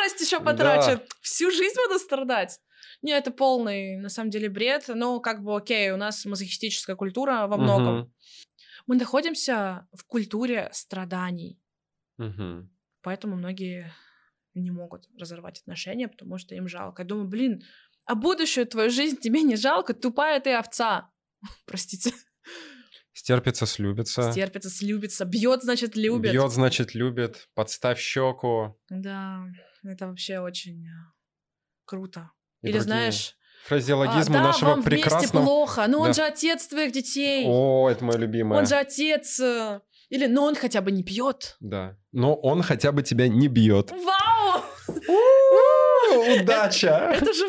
[0.09, 1.01] старость еще потрачу.
[1.21, 2.59] Всю жизнь буду страдать.
[3.01, 4.85] Не, это полный, на самом деле, бред.
[4.87, 7.99] Ну, как бы, окей, у нас мазохистическая культура во многом.
[7.99, 8.11] Угу.
[8.87, 11.59] Мы находимся в культуре страданий.
[12.17, 12.69] Угу.
[13.01, 13.93] Поэтому многие
[14.55, 17.03] не могут разорвать отношения, потому что им жалко.
[17.03, 17.61] Я думаю, блин,
[18.05, 19.93] а будущую твою жизнь тебе не жалко?
[19.93, 21.11] Тупая ты овца.
[21.65, 22.11] Простите.
[23.13, 24.31] Стерпится, слюбится.
[24.31, 25.25] Стерпится, слюбится.
[25.25, 26.31] Бьет, значит, любит.
[26.31, 27.49] Бьет, значит, любит.
[27.53, 28.79] Подставь щеку.
[28.89, 29.43] Да,
[29.83, 30.89] это вообще очень э,
[31.85, 32.31] круто.
[32.61, 33.35] И Или знаешь...
[33.65, 35.43] Фразеологизмы а, да, нашего вам прекрасного...
[35.43, 36.03] плохо, но да.
[36.05, 37.43] он же отец твоих детей.
[37.45, 38.59] О, это мое любимое.
[38.59, 39.39] Он же отец.
[39.41, 41.57] Э, или, но он хотя бы не пьет.
[41.59, 41.97] Да.
[42.13, 43.91] Но он хотя бы тебя не бьет.
[43.91, 44.63] Вау!
[46.39, 47.11] Удача!
[47.13, 47.45] Это же...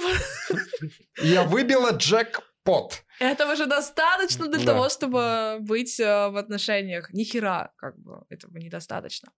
[1.22, 3.04] Я выбила джекпот.
[3.20, 7.12] Этого же достаточно для того, чтобы быть э, в отношениях.
[7.12, 9.32] Ни хера, как бы, этого недостаточно.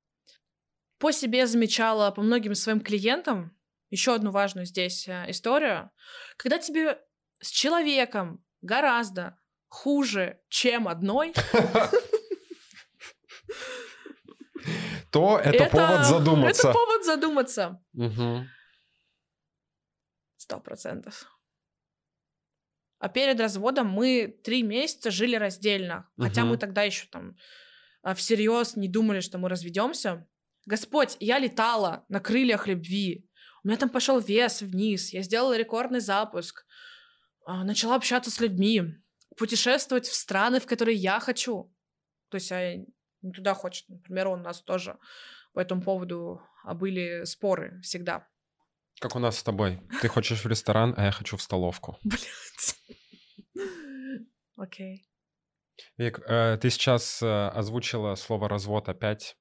[1.01, 3.57] По себе замечала, по многим своим клиентам,
[3.89, 5.91] еще одну важную здесь э, историю.
[6.37, 7.01] Когда тебе
[7.41, 11.33] с человеком гораздо хуже, чем одной,
[15.11, 16.69] то это, повод задуматься.
[16.69, 17.83] Это повод задуматься.
[20.37, 21.25] Сто процентов.
[22.99, 26.11] А перед разводом мы три месяца жили раздельно.
[26.19, 27.37] Хотя мы тогда еще там
[28.03, 30.27] а, всерьез не думали, что мы разведемся.
[30.67, 33.29] Господь, я летала на крыльях любви.
[33.63, 35.13] У меня там пошел вес вниз.
[35.13, 36.65] Я сделала рекордный запуск.
[37.45, 38.95] А, начала общаться с людьми.
[39.37, 41.75] Путешествовать в страны, в которые я хочу.
[42.29, 42.77] То есть я
[43.23, 43.89] не туда хочет.
[43.89, 44.99] Например, у нас тоже
[45.53, 48.27] по этому поводу а, были споры всегда.
[49.01, 49.81] Как у нас с тобой.
[50.03, 51.99] Ты хочешь в ресторан, а я хочу в столовку.
[52.05, 52.77] Блять.
[54.57, 55.07] Окей.
[55.97, 59.37] Вик, э, ты сейчас э, озвучила слово развод опять.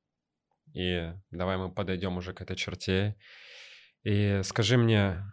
[0.73, 3.17] И давай мы подойдем уже к этой черте.
[4.03, 5.23] И скажи мне,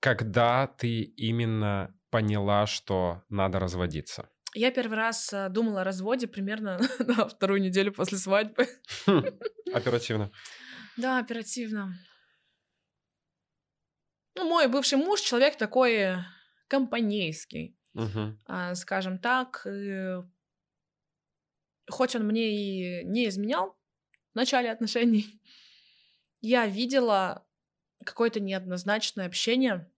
[0.00, 4.28] когда ты именно поняла, что надо разводиться?
[4.54, 8.66] Я первый раз э, думала о разводе примерно на вторую неделю после свадьбы.
[9.74, 10.30] Оперативно.
[10.96, 11.94] Да, оперативно.
[14.34, 16.16] Ну, мой бывший муж человек такой
[16.68, 19.66] компанейский, uh скажем так.
[21.90, 23.75] Хоть он мне и не изменял
[24.36, 25.40] в начале отношений,
[26.42, 27.46] я видела
[28.04, 29.90] какое-то неоднозначное общение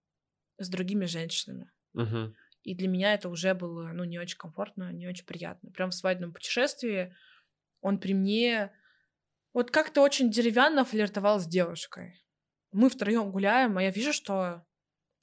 [0.59, 1.72] с другими женщинами.
[1.96, 2.33] uh
[2.64, 5.70] и для меня это уже было, ну, не очень комфортно, не очень приятно.
[5.70, 7.16] Прям в свадебном путешествии
[7.81, 8.70] он при мне
[9.55, 12.22] вот как-то очень деревянно флиртовал с девушкой.
[12.70, 14.66] Мы втроем гуляем, а я вижу, что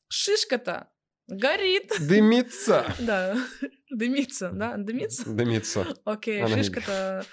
[0.08, 0.90] шишка-то
[1.28, 1.94] горит.
[2.00, 2.94] Дымится.
[3.00, 3.38] Да,
[3.92, 5.30] дымится, да, дымится?
[5.30, 5.86] Дымится.
[6.04, 7.26] Окей, шишка-то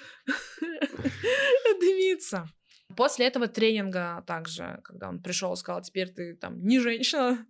[2.13, 2.49] дымится.
[2.97, 7.47] После этого тренинга также, когда он пришел, сказал, теперь ты там не женщина,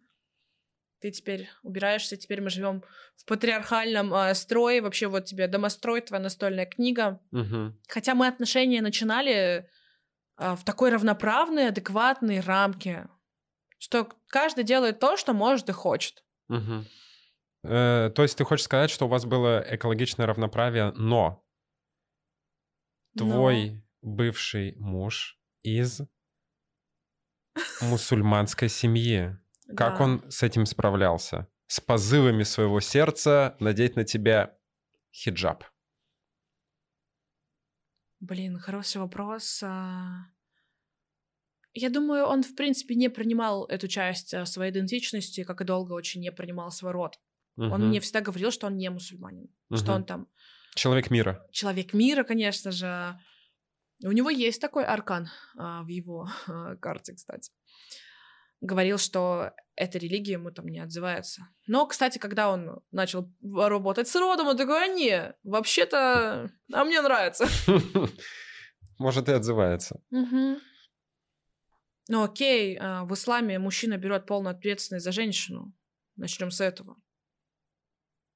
[1.01, 2.85] ты теперь убираешься, теперь мы живем
[3.17, 7.21] в патриархальном э, строе, вообще вот тебе домострой, твоя настольная книга.
[7.33, 7.77] Угу.
[7.89, 9.69] Хотя мы отношения начинали
[10.39, 13.09] э, в такой равноправной, адекватной рамке,
[13.79, 16.23] что каждый делает то, что может и хочет.
[16.49, 16.85] Угу.
[17.65, 21.45] Э, то есть ты хочешь сказать, что у вас было экологичное равноправие, но
[23.17, 23.82] твой но...
[24.03, 26.03] бывший муж из
[27.81, 29.37] мусульманской семьи.
[29.77, 30.05] Как да.
[30.05, 31.49] он с этим справлялся?
[31.67, 34.59] С позывами своего сердца надеть на тебя
[35.13, 35.65] хиджаб.
[38.21, 39.63] Блин, хороший вопрос.
[39.65, 40.27] А.
[41.75, 45.93] Я думаю, он, в принципе, не принимал эту часть а, своей идентичности, как и долго
[45.93, 47.19] очень не принимал свой род.
[47.57, 47.67] Угу.
[47.67, 49.77] Он мне всегда говорил, что он не мусульманин, угу.
[49.77, 50.29] что он там...
[50.75, 51.47] Человек мира.
[51.51, 53.19] Человек мира, конечно же.
[54.05, 57.53] У него есть такой аркан а, в его а, карте, кстати.
[58.61, 61.49] говорил, что эта религия ему там не отзывается.
[61.67, 67.01] Но, кстати, когда он начал работать с родом, он такой, а не, вообще-то, а мне
[67.01, 67.47] нравится.
[68.99, 70.01] Может, и отзывается.
[70.11, 70.59] Угу.
[72.09, 75.73] Ну окей, а, в исламе мужчина берет полную ответственность за женщину.
[76.17, 76.97] Начнем с этого.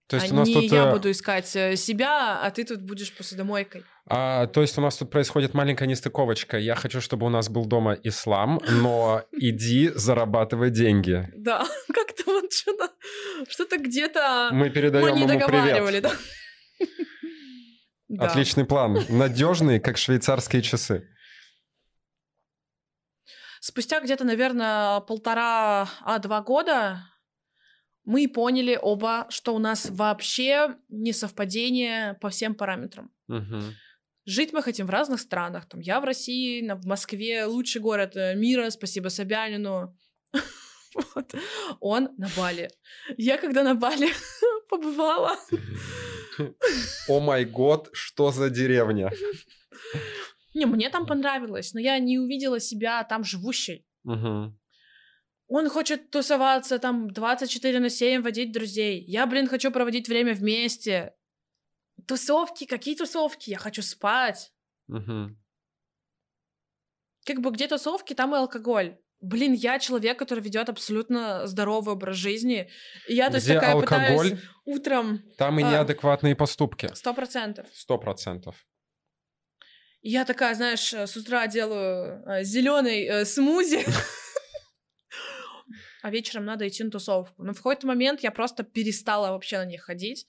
[0.09, 0.65] То есть а у нас не тут...
[0.65, 3.85] я э, буду искать э, себя, а ты тут будешь посудомойкой.
[4.09, 6.59] А, то есть у нас тут происходит маленькая нестыковочка.
[6.59, 11.29] Я хочу, чтобы у нас был дома ислам, но иди зарабатывай деньги.
[11.35, 12.91] Да, как-то вот что-то
[13.49, 16.13] что-то где-то мы передаем ему привет.
[18.09, 18.27] Да?
[18.27, 21.09] Отличный план, надежный, как швейцарские часы.
[23.61, 27.03] Спустя где-то, наверное, полтора, а года
[28.07, 33.11] мы поняли оба, что у нас вообще не совпадение по всем параметрам.
[33.29, 33.61] Угу.
[34.25, 35.69] Жить мы хотим в разных странах.
[35.69, 39.95] Там я в России, в Москве, лучший город э, мира, спасибо Собянину.
[41.15, 41.35] Вот.
[41.81, 42.71] Он на Бали.
[43.19, 44.09] Я когда на Бали
[44.71, 45.37] побывала...
[47.09, 49.11] О май год, что за деревня?
[50.55, 53.87] Не, мне там понравилось, но я не увидела себя там живущей.
[54.05, 54.55] Угу.
[55.49, 59.05] Он хочет тусоваться там 24 на 7, водить друзей.
[59.07, 61.15] Я, блин, хочу проводить время вместе.
[62.07, 63.51] Тусовки, какие тусовки?
[63.51, 64.53] Я хочу спать.
[64.89, 65.37] Угу.
[67.25, 68.99] Как бы где тусовки, там и алкоголь.
[69.21, 72.69] Блин, я человек, который ведет абсолютно здоровый образ жизни.
[73.09, 75.23] И я, то есть, такая алкоголь, пытаюсь утром...
[75.39, 76.91] Там и а, неадекватные поступки.
[76.95, 77.67] Сто процентов.
[77.73, 78.67] Сто процентов.
[80.03, 83.85] Я такая, знаешь, с утра делаю э, зеленый э, смузи.
[86.07, 87.43] а вечером надо идти на тусовку.
[87.43, 90.29] Но в какой-то момент я просто перестала вообще на них ходить.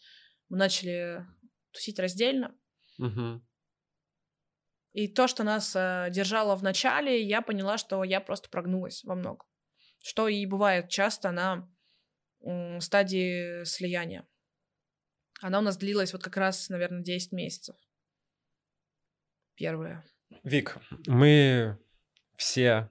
[0.50, 1.24] Мы начали
[1.72, 2.58] тусить раздельно.
[2.98, 3.46] Угу.
[4.94, 9.13] И то, что нас э, держало в начале, я поняла, что я просто прогнулась во
[9.13, 9.48] многом.
[10.02, 11.72] Что и бывает часто на
[12.44, 14.28] э, стадии слияния.
[15.42, 17.76] Она у нас длилась вот как раз, наверное, 10 месяцев.
[19.54, 20.04] Первое.
[20.42, 21.78] Вик, мы
[22.36, 22.90] все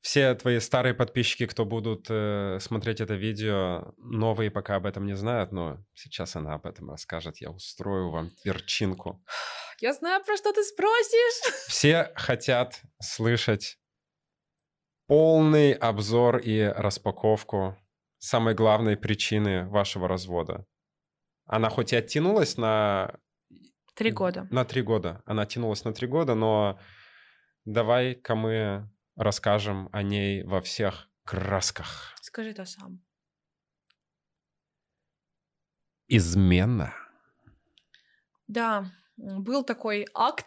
[0.00, 5.14] все твои старые подписчики, кто будут э, смотреть это видео, новые пока об этом не
[5.14, 7.38] знают, но сейчас она об этом расскажет.
[7.38, 9.22] Я устрою вам перчинку.
[9.80, 11.54] Я знаю, про что ты спросишь.
[11.68, 13.78] Все хотят слышать
[15.06, 17.76] полный обзор и распаковку
[18.18, 20.66] самой главной причины вашего развода.
[21.46, 23.18] Она хоть и оттянулась на...
[23.94, 24.46] Три года.
[24.50, 25.22] На три года.
[25.26, 26.78] Она оттянулась на три года, но
[27.64, 28.88] давай-ка мы
[29.20, 32.16] расскажем о ней во всех красках.
[32.22, 33.04] Скажи это сам.
[36.08, 36.94] Измена.
[38.48, 40.46] Да, был такой акт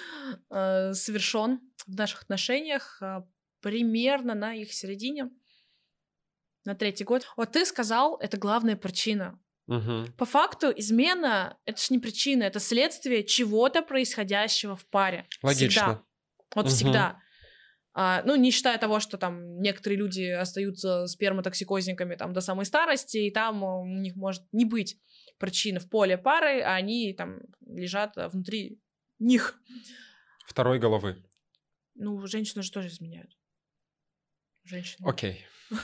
[0.50, 3.22] э, совершен в наших отношениях э,
[3.60, 5.30] примерно на их середине,
[6.64, 7.28] на третий год.
[7.36, 9.38] Вот ты сказал, это главная причина.
[9.68, 10.12] Угу.
[10.16, 15.28] По факту измена это же не причина, это следствие чего-то происходящего в паре.
[15.42, 15.68] Логично.
[15.68, 16.02] Всегда.
[16.54, 16.72] Вот угу.
[16.72, 17.20] всегда.
[17.98, 23.16] А, ну, не считая того, что там некоторые люди остаются сперматоксикозниками там до самой старости,
[23.16, 25.00] и там у них может не быть
[25.38, 28.82] причины в поле пары, а они там лежат внутри
[29.18, 29.58] них.
[30.46, 31.24] Второй головы.
[31.94, 33.34] Ну, женщины же тоже изменяют.
[34.64, 35.08] Женщины.
[35.08, 35.46] Окей.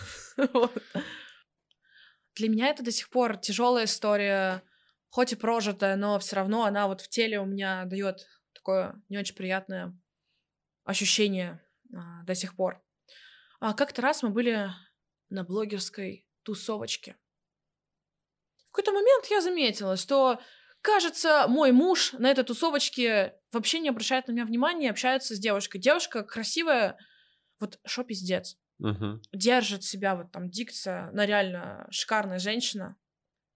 [2.37, 4.63] Для меня это до сих пор тяжелая история,
[5.09, 9.17] хоть и прожитая, но все равно она вот в теле у меня дает такое не
[9.17, 9.99] очень приятное
[10.85, 11.63] ощущение
[11.95, 12.83] а, до сих пор.
[13.61, 14.71] А как-то раз мы были
[15.29, 17.17] на блогерской тусовочке.
[18.67, 20.41] В какой-то момент я заметила, что,
[20.81, 25.79] кажется, мой муж на этой тусовочке вообще не обращает на меня внимания, общается с девушкой.
[25.79, 26.97] Девушка красивая,
[27.61, 28.57] вот шо пиздец.
[28.79, 29.21] Угу.
[29.33, 32.97] Держит себя, вот там дикция, она реально шикарная женщина.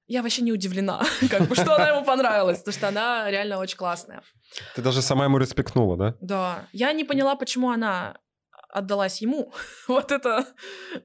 [0.07, 3.77] Я вообще не удивлена, как бы, что она ему понравилась, потому что она реально очень
[3.77, 4.22] классная.
[4.77, 6.16] Ты даже сама ему респектнула, да?
[6.20, 6.68] Да.
[6.72, 8.20] Я не поняла, почему она
[8.68, 9.52] отдалась ему.
[9.88, 10.46] вот это,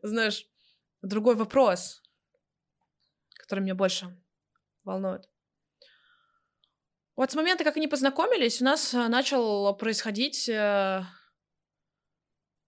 [0.02, 0.46] знаешь,
[1.02, 2.02] другой вопрос,
[3.38, 4.18] который меня больше
[4.84, 5.28] волнует.
[7.16, 11.04] Вот с момента, как они познакомились, у нас э, начал происходить э,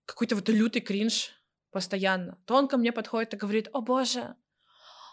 [0.05, 1.31] какой-то вот лютый кринж
[1.71, 2.37] постоянно.
[2.45, 4.35] То он ко мне подходит и говорит, о боже,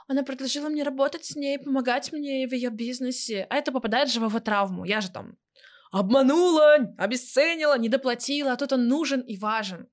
[0.09, 3.47] она предложила мне работать с ней, помогать мне в ее бизнесе.
[3.49, 4.85] А это попадает же в его травму.
[4.85, 5.39] Я же там
[5.91, 9.89] обманула, обесценила, недоплатила, а тут он нужен и важен.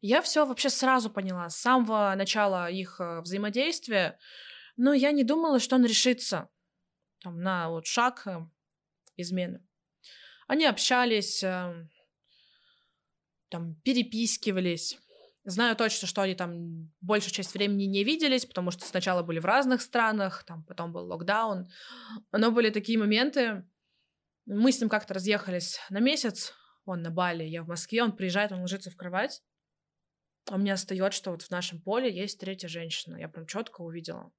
[0.00, 4.18] Я все вообще сразу поняла, с самого начала их э, взаимодействия,
[4.76, 6.48] но я не думала, что он решится
[7.20, 8.40] там, на вот шаг э,
[9.16, 9.64] измены.
[10.48, 11.88] Они общались, э,
[13.48, 14.98] там перепискивались.
[15.44, 19.44] Знаю точно, что они там большую часть времени не виделись, потому что сначала были в
[19.44, 21.68] разных странах, там потом был локдаун.
[22.32, 23.64] Но были такие моменты.
[24.46, 26.52] Мы с ним как-то разъехались на месяц,
[26.84, 29.42] он на Бали, я в Москве, он приезжает, он ложится в кровать,
[30.50, 33.16] а мне остается, что вот в нашем поле есть третья женщина.
[33.16, 34.32] Я прям четко увидела.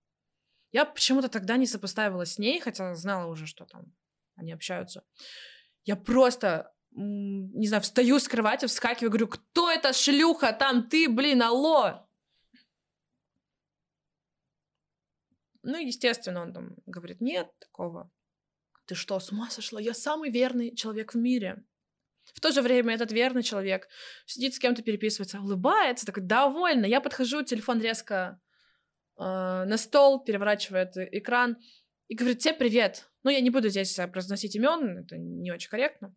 [0.72, 3.94] Я почему-то тогда не сопоставила с ней, хотя знала уже, что там
[4.36, 5.04] они общаются.
[5.86, 11.42] Я просто не знаю, встаю с кровати, вскакиваю, говорю, кто это шлюха там, ты, блин,
[11.42, 12.08] алло!
[15.64, 18.12] Ну, естественно, он там говорит, нет такого.
[18.94, 19.82] Ты что, с ума сошла?
[19.82, 21.64] Я самый верный человек в мире.
[22.36, 23.88] В то же время этот верный человек
[24.28, 26.86] сидит с кем-то переписывается, улыбается, такой довольно.
[26.86, 28.40] Я подхожу, телефон резко
[29.18, 31.58] э, на стол, переворачивает экран
[32.08, 33.10] и говорит, тебе привет.
[33.24, 36.16] Ну, я не буду здесь произносить имен, это не очень корректно.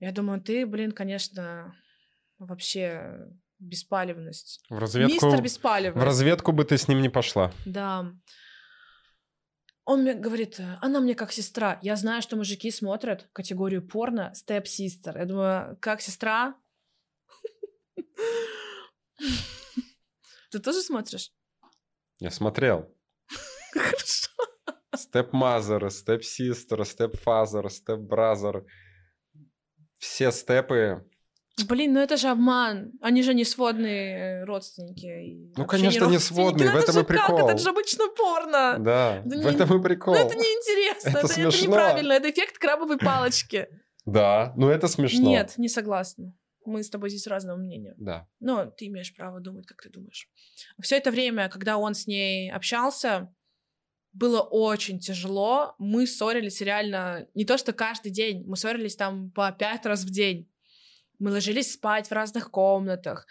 [0.00, 1.76] Я думаю, ты, блин, конечно,
[2.38, 3.28] вообще
[3.60, 4.64] беспалевность.
[4.68, 6.02] В разведку, Мистер беспалевность.
[6.02, 7.52] В разведку бы ты с ним не пошла.
[7.64, 8.12] Да.
[9.86, 11.78] Он мне говорит, она мне как сестра.
[11.80, 14.32] Я знаю, что мужики смотрят категорию порно
[14.64, 15.16] sister.
[15.16, 16.54] Я думаю, как сестра?
[20.50, 21.32] Ты тоже смотришь?
[22.18, 22.94] Я смотрел.
[23.72, 24.30] Хорошо.
[24.94, 25.30] Step
[27.24, 28.66] father, step brother
[29.98, 31.08] все степы...
[31.64, 32.92] Блин, ну это же обман.
[33.00, 35.52] Они же не сводные родственники.
[35.56, 37.38] Ну, конечно, не, не сводные, ну, в этом и прикол.
[37.38, 37.48] Как?
[37.48, 38.76] Это же обычно порно.
[38.78, 39.50] Да, это в не...
[39.50, 40.14] этом и прикол.
[40.14, 41.48] Ну, это неинтересно, это, это, смешно.
[41.48, 43.68] это неправильно, это эффект крабовой палочки.
[44.06, 45.28] Да, ну это смешно.
[45.28, 46.32] Нет, не согласна.
[46.64, 47.92] Мы с тобой здесь разного мнения.
[47.98, 48.28] Да.
[48.38, 50.28] Но ты имеешь право думать, как ты думаешь.
[50.80, 53.34] Все это время, когда он с ней общался,
[54.12, 55.74] было очень тяжело.
[55.78, 60.10] Мы ссорились реально не то что каждый день, мы ссорились там по пять раз в
[60.10, 60.48] день.
[61.18, 63.26] Мы ложились спать в разных комнатах.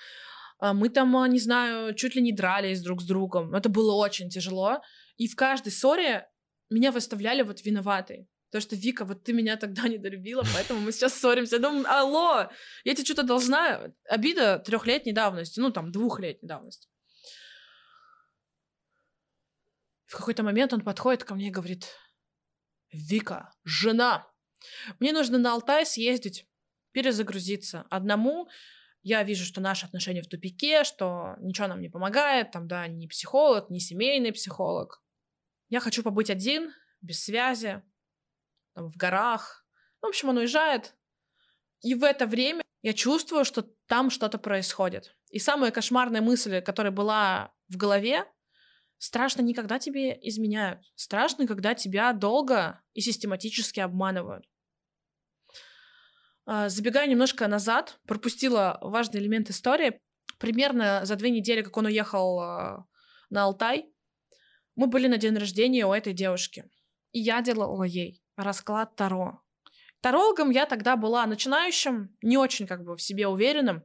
[0.59, 3.53] А, мы там, а, не знаю, чуть ли не дрались друг с другом.
[3.53, 4.81] Это было очень тяжело.
[5.17, 6.29] И в каждой ссоре
[6.69, 8.27] меня выставляли вот виноватой.
[8.51, 11.57] То, что Вика, вот ты меня тогда недолюбила, поэтому мы сейчас ссоримся.
[11.57, 12.49] Я думаю, алло,
[12.83, 13.91] я тебе что-то должна.
[14.09, 16.87] Обида трехлетней давности, ну там двухлетней давности.
[20.05, 21.87] В какой-то момент он подходит ко мне и говорит,
[22.91, 24.25] Вика, жена,
[24.99, 26.47] мне нужно на Алтай съездить,
[26.95, 27.85] перезагрузиться.
[27.89, 28.47] Одному
[29.03, 33.05] я вижу, что наши отношения в тупике, что ничего нам не помогает, там, да, ни
[33.05, 35.03] психолог, ни семейный психолог.
[35.67, 36.71] Я хочу побыть один,
[37.01, 37.83] без связи,
[38.75, 39.67] там, в горах.
[40.01, 40.95] В общем, он уезжает.
[41.81, 45.17] И в это время я чувствую, что там что-то происходит.
[45.29, 48.25] И самая кошмарная мысль, которая была в голове,
[48.97, 50.81] Страшно не когда тебе изменяют.
[50.95, 54.45] Страшно, когда тебя долго и систематически обманывают.
[56.45, 59.99] А, забегая немножко назад, пропустила важный элемент истории.
[60.39, 62.85] Примерно за две недели, как он уехал а,
[63.29, 63.91] на Алтай,
[64.75, 66.69] мы были на день рождения у этой девушки.
[67.11, 69.41] И я делала ей расклад Таро.
[70.01, 73.83] Тарологом я тогда была начинающим, не очень как бы в себе уверенным.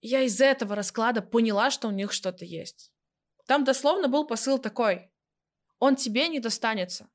[0.00, 2.92] Я из этого расклада поняла, что у них что-то есть.
[3.46, 5.10] Там дословно был посыл такой.
[5.78, 7.08] Он тебе не достанется.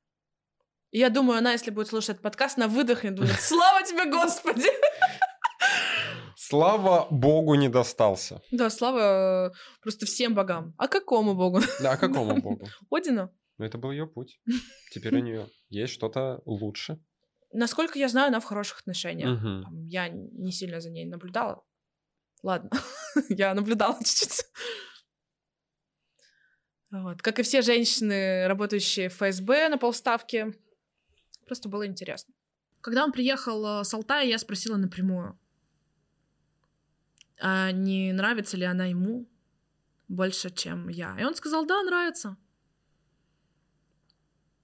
[0.92, 4.68] И я думаю, она, если будет слушать этот подкаст, на выдохнет, думает, слава тебе, Господи!
[6.36, 8.42] Слава Богу не достался.
[8.50, 10.74] Да, слава э, просто всем богам.
[10.76, 11.60] А какому богу?
[11.80, 12.68] Да, а какому богу?
[12.90, 13.30] Одину.
[13.56, 14.38] Ну, это был ее путь.
[14.92, 16.98] Теперь у нее есть что-то лучше.
[17.52, 19.40] Насколько я знаю, она в хороших отношениях.
[19.88, 21.64] Я не сильно за ней наблюдала.
[22.42, 22.70] Ладно,
[23.30, 24.44] я наблюдала чуть-чуть.
[26.90, 27.22] Вот.
[27.22, 30.54] Как и все женщины, работающие в ФСБ на полставки.
[31.46, 32.34] Просто было интересно.
[32.80, 35.38] Когда он приехал э, с Алтая, я спросила напрямую,
[37.40, 39.28] а не нравится ли она ему
[40.08, 41.16] больше, чем я.
[41.18, 42.36] И он сказал, да, нравится.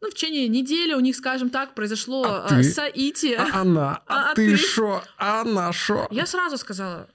[0.00, 2.62] Ну, в течение недели у них, скажем так, произошло а э, ты?
[2.64, 3.38] соитие.
[3.38, 4.02] А она?
[4.06, 5.02] А, а ты шо?
[5.16, 6.06] А она шо?
[6.10, 7.08] Я сразу сказала,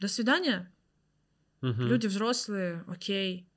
[0.00, 0.72] до свидания.
[1.62, 1.82] Угу.
[1.82, 3.48] Люди взрослые, окей.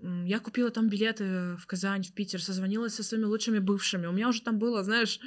[0.00, 4.06] Я купила там билеты в Казань, в Питер, созвонилась со своими лучшими бывшими.
[4.06, 5.18] У меня уже там было, знаешь,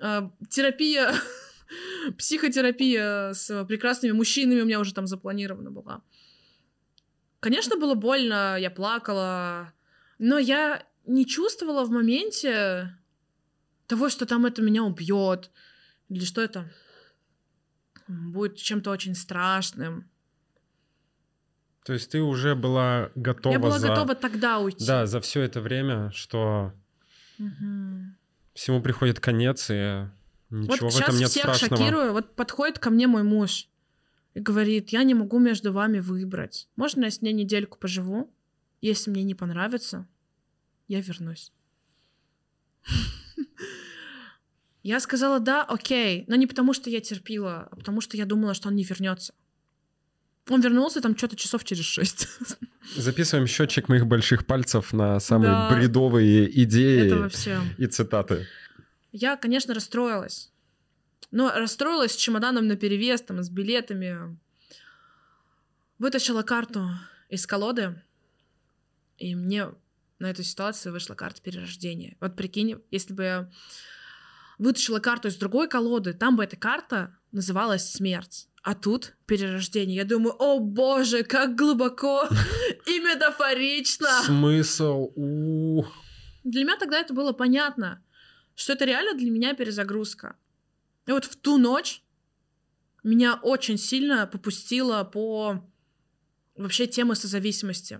[0.00, 1.14] а, терапия,
[2.18, 6.02] психотерапия с прекрасными мужчинами у меня уже там запланирована была.
[7.40, 9.72] Конечно, было больно, я плакала,
[10.18, 12.96] но я не чувствовала в моменте
[13.86, 15.50] того, что там это меня убьет,
[16.08, 16.70] или что это
[18.08, 20.08] будет чем-то очень страшным.
[21.84, 23.52] То есть ты уже была готова.
[23.52, 23.88] Я была за...
[23.88, 24.86] готова тогда уйти.
[24.86, 26.72] Да, за все это время, что
[27.38, 28.06] угу.
[28.54, 30.06] всему приходит конец, и
[30.50, 31.76] Ничего вот в этом сейчас нет всех страшного.
[31.76, 32.12] шокирую.
[32.12, 33.68] Вот подходит ко мне мой муж
[34.34, 36.68] и говорит, я не могу между вами выбрать.
[36.76, 38.32] Можно я с ней недельку поживу?
[38.80, 40.06] Если мне не понравится,
[40.88, 41.52] я вернусь.
[44.82, 48.52] Я сказала да, окей, но не потому, что я терпила, а потому, что я думала,
[48.52, 49.32] что он не вернется.
[50.48, 52.28] Он вернулся там что-то часов через шесть.
[52.96, 55.70] Записываем счетчик моих больших пальцев на самые Да.
[55.76, 57.28] бредовые идеи
[57.78, 58.46] и цитаты.
[59.12, 60.50] Я, конечно, расстроилась.
[61.30, 64.36] Но расстроилась с чемоданом на перевес, там, с билетами.
[65.98, 66.90] Вытащила карту
[67.28, 68.02] из колоды,
[69.18, 69.68] и мне
[70.18, 72.16] на эту ситуацию вышла карта перерождения.
[72.20, 73.50] Вот прикинь, если бы я
[74.58, 78.48] вытащила карту из другой колоды, там бы эта карта называлась «Смерть».
[78.62, 79.96] А тут перерождение.
[79.96, 82.28] Я думаю, о боже, как глубоко
[82.86, 84.22] и метафорично.
[84.24, 85.12] Смысл?
[85.16, 85.84] У.
[86.44, 88.02] Для меня тогда это было понятно,
[88.54, 90.36] что это реально для меня перезагрузка.
[91.06, 92.02] И вот в ту ночь
[93.02, 95.68] меня очень сильно попустило по
[96.54, 97.98] вообще темы созависимости.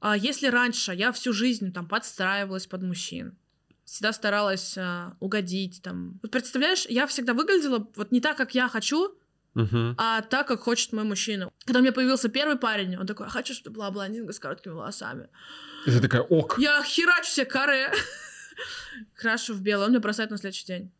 [0.00, 3.38] А если раньше я всю жизнь там подстраивалась под мужчин,
[3.84, 6.20] всегда старалась а, угодить там.
[6.22, 9.17] Вот представляешь, я всегда выглядела вот не так, как я хочу,
[9.58, 9.96] Мгм.
[9.98, 11.50] а так, как хочет мой мужчина.
[11.64, 14.38] Когда у меня появился первый парень, он такой, «Я хочу, чтобы ты была блондинка с
[14.38, 15.28] короткими волосами.
[15.84, 16.58] И ты такая, ок.
[16.58, 17.92] Я херачу себе каре.
[19.14, 19.86] Крашу в белое.
[19.86, 20.92] Он меня бросает на следующий день.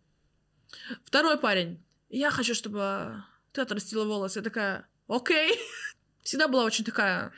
[1.05, 1.81] Второй парень.
[2.09, 4.41] Я хочу, чтобы ты отрастила волосы.
[4.41, 5.57] Я такая, окей.
[6.23, 7.33] Всегда была очень такая...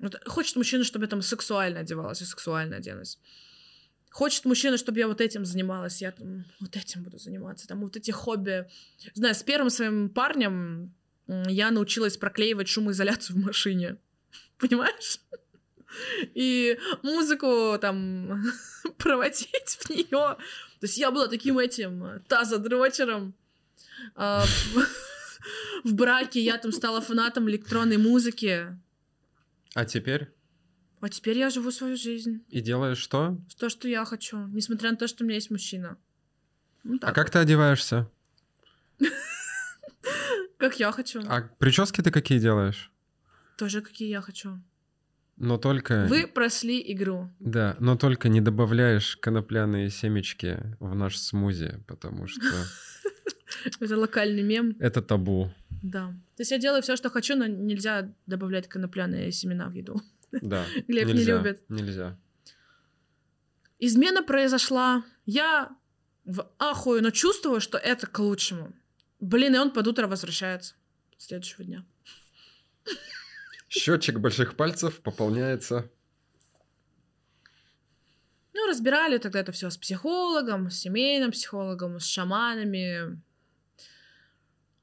[0.00, 3.18] вот хочет мужчина, чтобы я там сексуально одевалась, я сексуально оденусь.
[4.16, 7.68] Хочет мужчина, чтобы я вот этим занималась, я там вот этим буду заниматься.
[7.68, 8.66] Там вот эти хобби.
[9.12, 10.94] Знаю, с первым своим парнем
[11.26, 13.98] я научилась проклеивать шумоизоляцию в машине.
[14.58, 15.20] Понимаешь?
[16.34, 18.42] И музыку там
[18.96, 20.06] проводить в нее.
[20.08, 20.38] То
[20.80, 23.34] есть я была таким этим тазодрочером.
[24.14, 24.46] А,
[25.84, 28.78] в браке я там стала фанатом электронной музыки.
[29.74, 30.30] А теперь
[31.00, 32.44] А теперь я живу свою жизнь.
[32.48, 33.38] и делаешь что?
[33.58, 34.46] То, что я хочу.
[34.48, 35.96] Несмотря на то, что у меня есть мужчина.
[36.84, 38.08] Ну, так А как ты одеваешься?
[40.58, 41.20] Как я хочу.
[41.28, 42.90] А прически ты какие делаешь?
[43.58, 44.58] Тоже какие я хочу.
[45.36, 46.06] Но только...
[46.08, 47.30] Вы прошли игру.
[47.40, 52.40] Да, но только не добавляешь конопляные семечки в наш смузи, потому что
[53.80, 54.74] Это локальный мем.
[54.80, 55.52] это табу.
[55.82, 56.06] Да.
[56.36, 60.00] То есть я делаю все, что хочу, но нельзя добавлять конопляные семена в еду.
[60.32, 60.64] Да.
[60.88, 61.62] Глеб не нельзя, любит.
[61.68, 62.18] Нельзя.
[63.78, 65.04] Измена произошла.
[65.24, 65.76] Я
[66.24, 68.74] в ахуе, но чувствую, что это к лучшему.
[69.20, 70.74] Блин, и он под утро возвращается.
[71.18, 71.84] Следующего дня.
[73.68, 75.90] Счетчик больших пальцев пополняется.
[78.52, 83.20] Ну, разбирали тогда это все с психологом, с семейным психологом, с шаманами.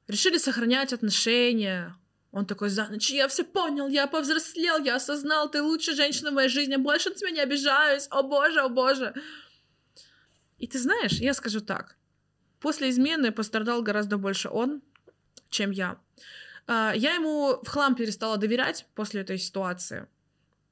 [0.08, 1.96] Решили сохранять отношения.
[2.34, 6.34] Он такой, за ночь я все понял, я повзрослел, я осознал, ты лучшая женщина в
[6.34, 9.14] моей жизни, больше на тебя не обижаюсь, о боже, о боже.
[10.58, 11.96] И ты знаешь, я скажу так,
[12.60, 14.82] после измены пострадал гораздо больше он,
[15.52, 16.00] чем я.
[16.66, 20.08] А, Я ему в хлам перестала доверять после этой ситуации.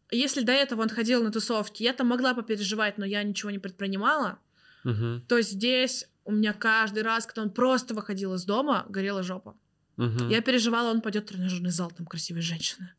[0.10, 3.60] Если до этого он ходил на тусовки, я там могла попереживать, но я ничего не
[3.60, 4.40] предпринимала,
[4.84, 9.56] Мгм, то здесь у меня каждый раз, когда он просто выходил из дома, горела жопа.
[9.98, 12.92] Я переживала, он пойдет в тренажерный зал, там красивые женщины.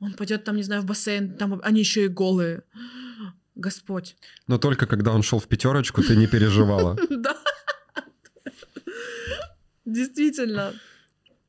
[0.00, 2.62] Он пойдет там, не знаю, в бассейн, там они еще и голые.
[3.54, 4.16] Господь.
[4.46, 6.96] Но только когда он шел в пятерочку, ты не переживала.
[7.10, 7.36] Да.
[9.84, 10.74] Действительно.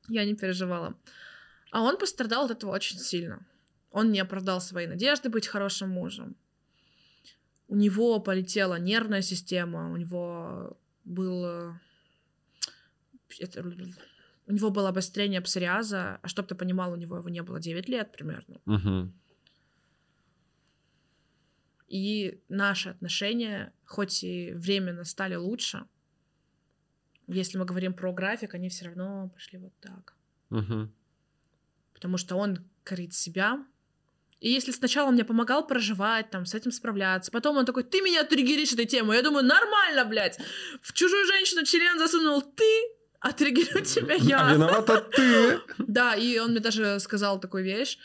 [0.08, 0.96] Я не переживала.
[1.72, 3.46] А он пострадал от этого очень сильно.
[3.92, 6.36] Он не оправдал свои надежды быть хорошим мужем.
[7.68, 11.46] У него полетела нервная система, у него был...
[11.46, 11.74] э,
[13.40, 13.64] это-
[14.48, 17.90] У него было обострение псориаза, а чтобы ты понимал, у него его не было 9
[17.90, 18.62] лет примерно.
[18.66, 19.14] Мгм.
[21.90, 25.86] И наши отношения, хоть и временно стали лучше,
[27.28, 30.16] если мы говорим про график, они все равно пошли вот так.
[30.50, 30.94] Мгм.
[31.94, 33.66] Потому что он корит себя.
[34.40, 38.02] И если сначала он мне помогал проживать, там, с этим справляться, потом он такой, ты
[38.02, 39.18] меня триггеришь этой темой.
[39.18, 40.40] Я думаю, нормально, блядь.
[40.82, 44.54] В чужую женщину член засунул ты, а триггерю тебя А я.
[44.54, 45.60] виновата ты.
[45.80, 47.98] Да, и он мне даже сказал такую вещь.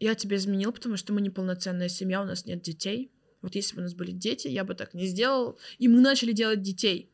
[0.00, 3.10] Я тебя изменил, потому что мы неполноценная семья, у нас нет детей.
[3.42, 5.58] Вот если бы у нас были дети, я бы так не сделал.
[5.78, 7.10] И мы начали делать детей.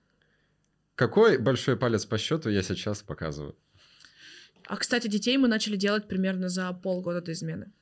[0.95, 3.57] Какой большой палец по счету я сейчас показываю?
[4.67, 7.73] А, кстати, детей мы начали делать примерно за полгода до измены.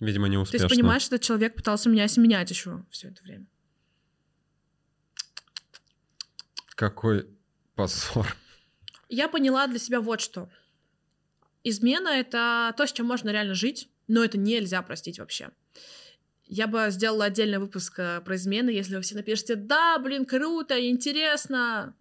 [0.00, 0.64] Видимо, не успешно.
[0.64, 3.46] есть, понимаешь, этот человек пытался меня осеменять еще все это время.
[6.76, 7.26] Какой
[7.74, 8.36] позор.
[9.08, 10.50] Я поняла для себя вот что.
[11.64, 15.50] Измена— это то, с чем можно реально жить, но это нельзя простить вообще.
[16.44, 20.78] Я бы сделала отдельный выпуск э, про измены, если вы все напишите «Да, блин, круто,
[20.88, 21.96] интересно!»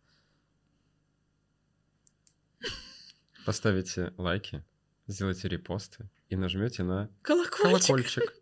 [3.46, 4.64] Поставите лайки,
[5.08, 7.62] сделайте репосты и нажмете на Колокольчик.
[7.62, 8.34] колокольчик.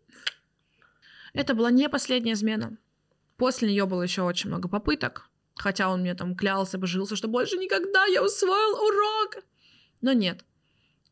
[1.32, 2.76] Это была не последняя измена.
[3.36, 5.30] После нее было еще очень много попыток.
[5.56, 9.44] Хотя он мне там клялся, божился, что больше никогда я усвоил урок.
[10.00, 10.44] Но нет.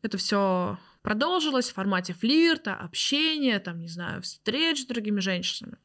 [0.01, 5.77] Это все продолжилось в формате флирта, общения, там, не знаю, встреч с другими женщинами.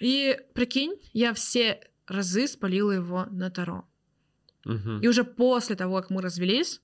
[0.00, 3.86] И прикинь, я все разы спалила его на Таро.
[4.64, 5.00] Мгм.
[5.00, 6.80] И уже после того, как мы развелись,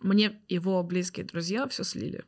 [0.00, 2.24] мне его близкие друзья все слили.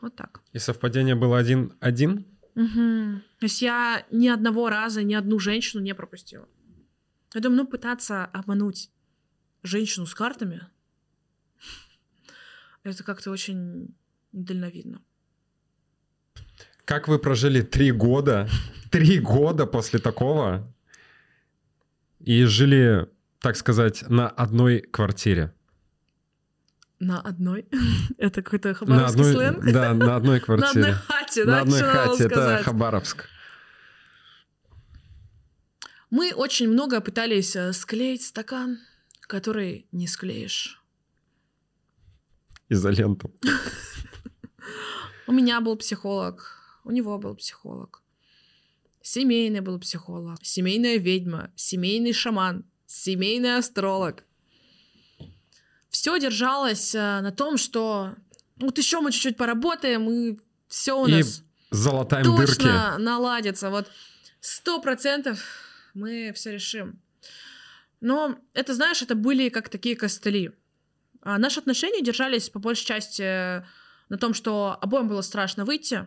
[0.00, 0.40] Вот так.
[0.52, 2.26] И совпадение было один-один?
[2.54, 3.22] Мгм.
[3.38, 6.48] То есть я ни одного раза ни одну женщину не пропустила.
[7.34, 8.90] Я думаю, ну пытаться обмануть
[9.62, 10.62] женщину с картами,
[12.82, 13.94] это как-то очень
[14.32, 15.02] недальновидно.
[16.84, 18.48] Как вы прожили три года,
[18.90, 20.74] три года после такого
[22.18, 23.08] и жили,
[23.40, 25.54] так сказать, на одной квартире?
[27.00, 27.66] На одной?
[28.18, 29.64] Это какой-то На хабаровский одной, сленг?
[29.72, 30.68] да, на одной На квартире.
[30.68, 31.52] одной хате, да?
[31.52, 32.62] На одной хате, это?
[32.62, 33.24] Хабаровск.
[36.10, 38.78] Мы очень много пытались э, склеить стакан,
[39.22, 40.82] который не склеишь.
[42.68, 43.32] Изоленту.
[45.26, 48.02] У меня был психолог, у него был психолог.
[49.00, 54.24] Семейный был психолог, семейная ведьма, семейный шаман, семейный астролог.
[55.90, 58.14] Все держалось э, на том, что
[58.56, 60.38] ну, вот еще мы чуть-чуть поработаем, и
[60.68, 62.44] все у И нас Золотаем точно
[62.96, 63.00] дырки.
[63.02, 63.70] наладится.
[63.70, 63.90] Вот
[64.40, 65.40] сто процентов
[65.94, 67.00] мы все решим.
[68.00, 70.52] Но это, знаешь, это были как такие костыли.
[71.22, 73.22] А наши отношения держались по большей части
[74.08, 76.06] на том, что обоим было страшно выйти.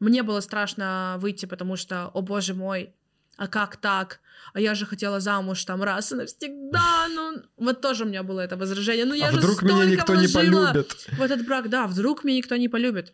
[0.00, 2.94] Мне было страшно выйти, потому что, о боже мой,
[3.36, 4.20] а как так?
[4.52, 7.08] А я же хотела замуж там раз и навсегда.
[7.08, 9.04] Ну, вот тоже у меня было это возражение.
[9.04, 10.92] Ну, я А же вдруг меня никто не полюбит?
[11.12, 13.12] в этот брак, да, вдруг меня никто не полюбит.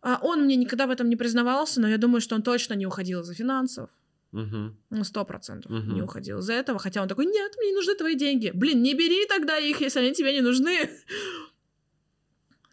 [0.00, 2.86] А он мне никогда в этом не признавался, но я думаю, что он точно не
[2.86, 3.90] уходил из-за финансов.
[4.32, 4.76] Мгм.
[4.90, 6.78] Ну, сто процентов не уходил из-за этого.
[6.78, 8.50] Хотя он такой, нет, мне не нужны твои деньги.
[8.54, 10.90] Блин, не бери тогда их, если они тебе не нужны.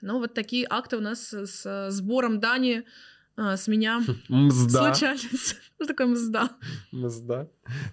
[0.02, 2.84] Ну, вот такие акты у нас с, сбором дани а,
[3.58, 4.94] с меня Мзда.
[4.94, 5.56] случались.
[5.76, 6.50] Что такое мзда?
[6.92, 7.48] Мзда.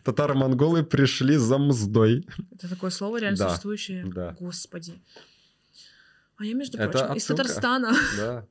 [0.05, 2.27] Татаро-монголы пришли за мздой.
[2.53, 4.05] Это такое слово реально Да, существующее?
[4.07, 4.37] да.
[4.41, 5.01] Господи.
[6.39, 7.43] А я, между Это прочим, из отсылка.
[7.45, 7.93] Татарстана.
[8.17, 8.47] Да.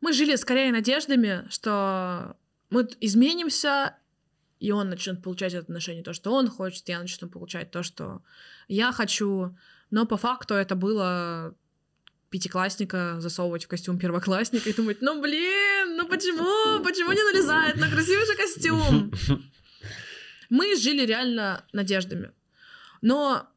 [0.00, 2.36] Мы жили скорее надеждами, что
[2.70, 3.94] мы изменимся,
[4.58, 8.22] и он начнет получать от отношений то, что он хочет, я начну получать то, что
[8.68, 9.56] я хочу.
[9.90, 11.54] Но по факту это было
[12.32, 17.88] пятиклассника засовывать в костюм первоклассника и думать, ну блин, ну почему, почему не налезает на
[17.88, 19.12] красивый же костюм?
[20.50, 22.32] Мы жили реально надеждами.
[23.02, 23.48] Но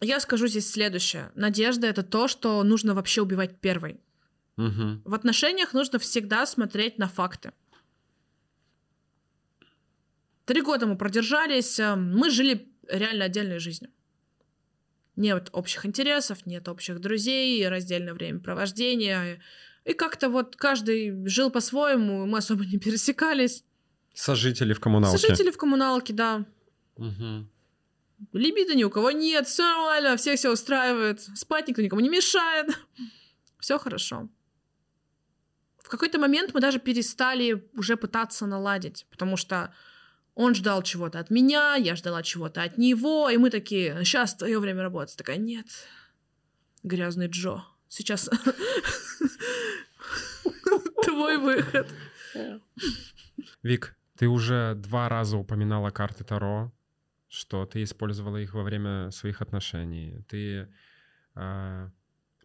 [0.00, 1.30] я скажу здесь следующее.
[1.34, 4.00] Надежда— это то, что нужно вообще убивать первой.
[4.56, 5.02] Мгм.
[5.04, 7.52] В отношениях нужно всегда смотреть на факты.
[10.44, 13.90] Три года мы продержались, э, мы жили реально отдельной жизнью.
[15.16, 19.40] Нет общих интересов, нет общих друзей, раздельное времяпровождения.
[19.84, 23.64] И как-то вот каждый жил по-своему, мы особо не пересекались.
[24.14, 25.18] Сожители в коммуналке.
[25.18, 26.46] Сожители в коммуналке, да.
[26.96, 27.50] Мгм.
[28.32, 31.20] Либидо ни у кого нет, все нормально, всех все устраивает.
[31.20, 32.68] Спать никто никому не мешает.
[33.58, 34.28] Все хорошо.
[35.78, 39.74] В какой-то момент мы даже перестали уже пытаться наладить, потому что
[40.34, 44.58] он ждал чего-то от меня, я ждала чего-то от него, и мы такие, сейчас твое
[44.58, 45.16] время работы.
[45.16, 45.66] Такая, нет,
[46.82, 48.30] грязный Джо, сейчас
[51.04, 51.88] твой выход.
[53.62, 56.72] Вик, ты уже два раза упоминала карты Таро,
[57.28, 60.24] что ты использовала их во время своих отношений.
[60.28, 60.68] Ты
[61.34, 61.90] а,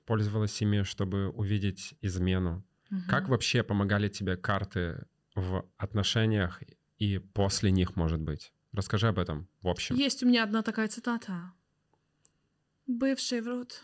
[0.05, 2.65] пользовалась ими, чтобы увидеть измену.
[3.09, 6.63] Как вообще помогали тебе карты в отношениях
[6.97, 8.51] и после них, может быть?
[8.73, 9.95] Расскажи об этом в общем.
[9.95, 11.51] Есть у меня одна такая цитата.
[12.85, 13.83] Бывшие врут,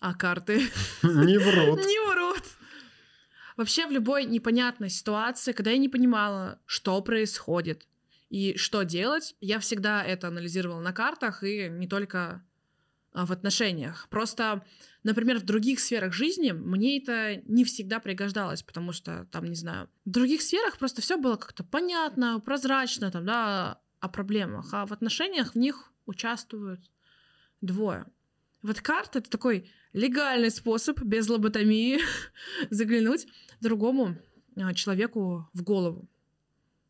[0.00, 0.58] а карты
[1.02, 1.78] Не врут.
[1.78, 2.42] не врут.
[3.56, 7.86] Вообще в любой непонятной ситуации, когда я не понимала, что происходит
[8.28, 12.44] и что делать, я всегда это анализировала на картах и не только
[13.12, 14.08] а, в отношениях.
[14.10, 14.64] Просто
[15.04, 19.90] Например, в других сферах жизни мне это не всегда пригождалось, потому что там, не знаю,
[20.06, 24.92] в других сферах просто все было как-то понятно, прозрачно, там, да, о проблемах, а в
[24.92, 26.80] отношениях в них участвуют
[27.60, 28.06] двое.
[28.62, 32.00] Вот карта— это такой легальный способ без лоботомии
[32.70, 33.26] заглянуть
[33.60, 34.16] другому
[34.56, 36.08] а, человеку в голову.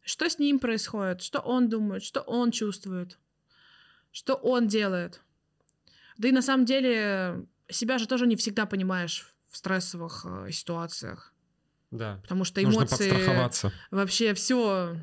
[0.03, 3.19] Что с ним происходит, что он думает, что он чувствует,
[4.13, 5.21] что он делает.
[6.17, 11.33] Да и на самом деле себя же тоже не всегда понимаешь в стрессовых э, ситуациях.
[11.91, 12.19] Да.
[12.23, 14.97] Потому что Нужно эмоции вообще все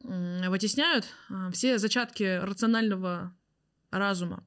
[0.00, 3.34] вытесняют, э, все зачатки рационального
[3.90, 4.44] разума.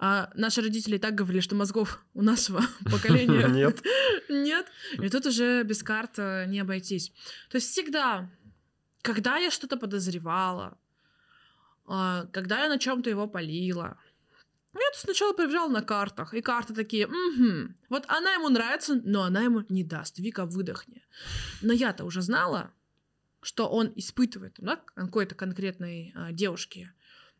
[0.00, 3.82] А наши родители и так говорили, что мозгов у нашего поколения Нет.
[4.28, 4.66] нет.
[4.92, 7.12] И тут уже без карт э, не обойтись.
[7.50, 8.30] То есть всегда,
[9.02, 10.78] когда я что-то подозревала,
[11.86, 13.96] а, когда я на чем-то его полила,
[14.80, 19.22] я тут сначала проверяла на картах, и карты такие, «Мгм, вот она ему нравится, но
[19.22, 20.18] она ему не даст.
[20.18, 21.04] Вика, выдохни.
[21.62, 22.72] Но я-то уже знала,
[23.40, 26.92] что он испытывает да, какой-то конкретной а, девушке,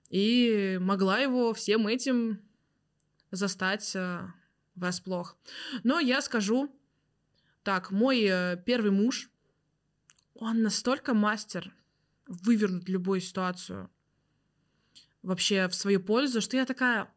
[0.08, 2.40] и могла его всем этим
[3.30, 4.32] застать а,
[4.74, 5.36] врасплох.
[5.82, 6.74] Но я скажу,
[7.62, 9.30] так, мой э, первый муж,
[10.34, 11.74] он настолько мастер
[12.26, 13.90] вывернуть любую ситуацию
[15.22, 17.12] вообще в свою пользу, что я такая,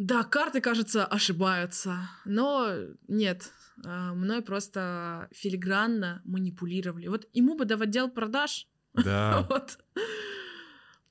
[0.00, 2.72] да, карты, кажется, ошибаются, но
[3.06, 3.52] нет,
[3.84, 7.08] а, мной просто филигранно манипулировали.
[7.08, 9.46] Вот ему бы в отдел продаж, Да.
[9.50, 9.78] вот.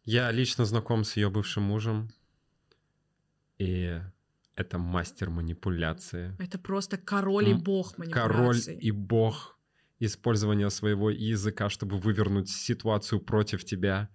[0.05, 2.09] Я лично знаком с ее бывшим мужем.
[3.59, 4.01] И
[4.55, 6.35] это мастер манипуляции.
[6.39, 8.75] Это просто король и бог Король манипуляций.
[8.75, 9.59] и бог
[9.99, 14.09] использования своего языка, чтобы вывернуть ситуацию против тебя.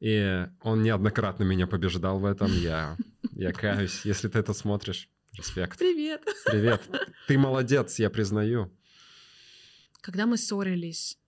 [0.00, 2.50] И он неоднократно меня побеждал в этом.
[2.50, 2.96] Я,
[3.36, 4.02] я каюсь.
[4.04, 5.78] Если ты это смотришь, респект.
[5.78, 6.22] Привет.
[6.46, 6.82] Привет.
[7.26, 8.72] Ты молодец, я признаю.
[10.00, 11.18] Когда мы ссорились,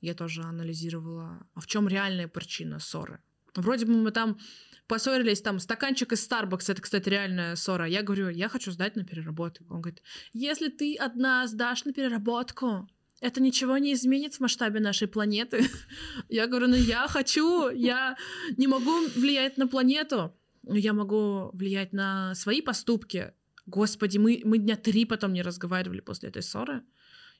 [0.00, 3.20] я тоже анализировала, а в чем реальная причина ссоры.
[3.54, 4.38] Вроде бы мы там
[4.86, 7.86] поссорились, там стаканчик из Starbucks, это, кстати, реальная ссора.
[7.86, 9.64] Я говорю, я хочу сдать на переработку.
[9.70, 10.02] Он говорит,
[10.32, 12.88] если ты одна сдашь на переработку,
[13.20, 15.64] это ничего не изменит в масштабе нашей планеты.
[16.28, 18.16] Я говорю, ну я хочу, я
[18.58, 20.36] не могу влиять на планету,
[20.66, 23.32] я могу влиять на свои поступки.
[23.66, 26.82] Господи, мы, мы дня три потом не разговаривали после этой ссоры.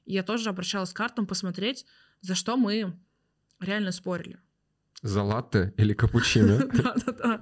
[0.05, 1.87] И я тоже обращалась к картам посмотреть,
[2.20, 2.97] за что мы
[3.61, 4.39] реально спорили.
[5.03, 6.59] За латте или капучино?
[6.72, 7.41] Да-да-да.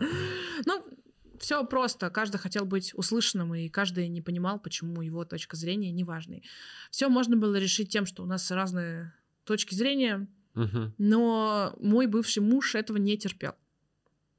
[0.66, 0.84] Ну,
[1.38, 2.10] все просто.
[2.10, 6.42] Каждый хотел быть услышанным, и каждый не понимал, почему его точка зрения неважной.
[6.90, 9.12] Все можно было решить тем, что у нас разные
[9.44, 10.26] точки зрения,
[10.98, 13.54] но мой бывший муж этого не терпел.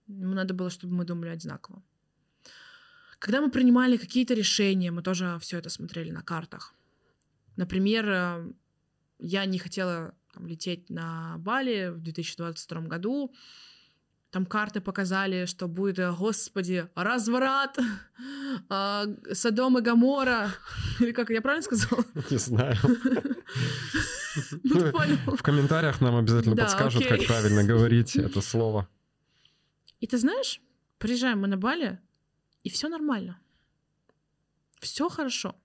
[0.07, 1.81] Ему надо было, чтобы мы думали одинаково.
[3.19, 6.73] Когда мы принимали какие-то решения, мы тоже все это смотрели на картах.
[7.55, 8.51] Например, э,
[9.19, 13.33] я не хотела там, лететь на Бали в 2022 году.
[14.31, 17.79] Там карты показали, что будет, э, господи, разврат,
[18.69, 20.51] а, Содом и Гамора.
[20.99, 22.03] Или как, я правильно сказала?
[22.29, 22.77] Не знаю.
[24.63, 24.91] Ну.
[25.37, 28.87] В комментариях нам обязательно подскажут, как правильно говорить это слово.
[29.99, 30.61] И ты знаешь,
[30.97, 31.99] приезжаем мы на Бали,
[32.63, 33.39] и все нормально.
[34.79, 35.55] Все хорошо.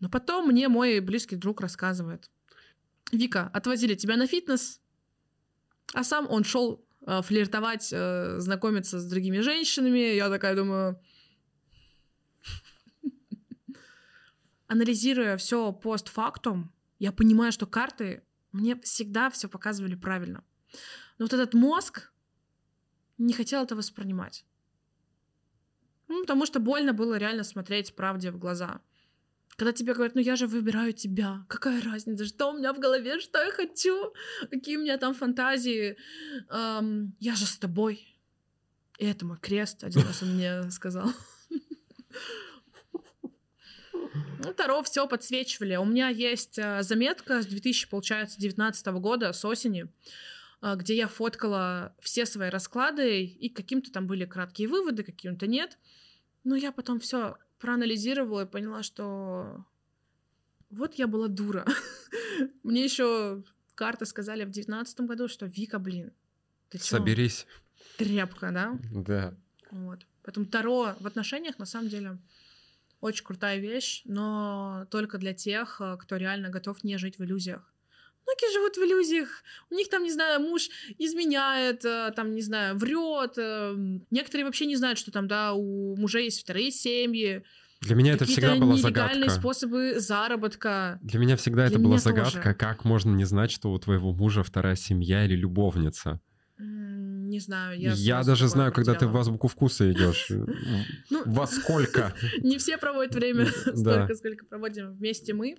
[0.00, 2.30] Но потом мне мой близкий друг рассказывает.
[3.12, 4.80] Вика, отвозили тебя на фитнес,
[5.94, 10.14] а сам он шел э, флиртовать, э, знакомиться с другими женщинами.
[10.14, 11.00] Я такая думаю...
[14.66, 20.42] Анализируя все постфактум, я понимаю, что карты мне всегда все показывали правильно.
[21.18, 22.12] Но вот этот мозг,
[23.18, 24.44] не хотел это воспринимать.
[26.08, 28.80] Ну, потому что больно было реально смотреть правде в глаза.
[29.56, 33.18] Когда тебе говорят, ну я же выбираю тебя, какая разница, что у меня в голове,
[33.20, 34.12] что я хочу,
[34.50, 35.96] какие у меня там фантазии,
[36.50, 38.06] Эм, я же с тобой.
[38.98, 41.10] И это мой крест, один раз он мне сказал.
[44.44, 45.76] Ну, Таро все подсвечивали.
[45.76, 49.88] У меня есть э, заметка с 2000, получается, 19 года, с осени,
[50.62, 55.78] где я фоткала все свои расклады, и каким-то там были краткие выводы, каким-то нет.
[56.44, 59.64] Но я потом все проанализировала и поняла, что
[60.70, 61.66] вот я была дура.
[62.62, 63.44] Мне еще
[63.74, 66.12] карты сказали в девятнадцатом году, что Вика, блин,
[66.68, 67.46] ты чё, Соберись.
[67.98, 68.78] тряпка, да?
[68.92, 69.34] Да.
[69.70, 70.06] Вот.
[70.22, 72.18] Поэтому Таро в отношениях, на самом деле,
[73.00, 77.72] очень крутая вещь, но только для тех, э, кто реально готов не жить в иллюзиях.
[78.26, 79.28] Многие живут в иллюзиях.
[79.70, 80.68] У них там, не знаю, муж
[80.98, 83.34] изменяет, э, там, не знаю, врет.
[83.36, 83.74] э,
[84.10, 87.42] Некоторые вообще не знают, что там, да, у мужей есть вторые семьи.
[87.82, 89.30] Для меня это всегда была загадка.
[89.30, 90.98] способы заработка.
[91.02, 92.54] Для меня всегда Для это была меня загадка, тоже.
[92.54, 96.20] как можно не знать, что у твоего мужа вторая семья или любовница.
[96.58, 97.92] Не знаю, я...
[97.92, 100.30] Я, даже знаю, когда ты в азбуку вкуса идешь.
[101.26, 102.14] Во сколько?
[102.38, 105.56] Не все проводят время столько, сколько проводим вместе мы.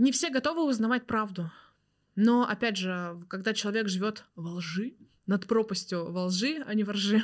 [0.00, 1.52] Не все готовы узнавать правду.
[2.16, 4.94] Но, опять же, когда человек живет во лжи,
[5.26, 7.22] над пропастью во лжи, а не во ржи,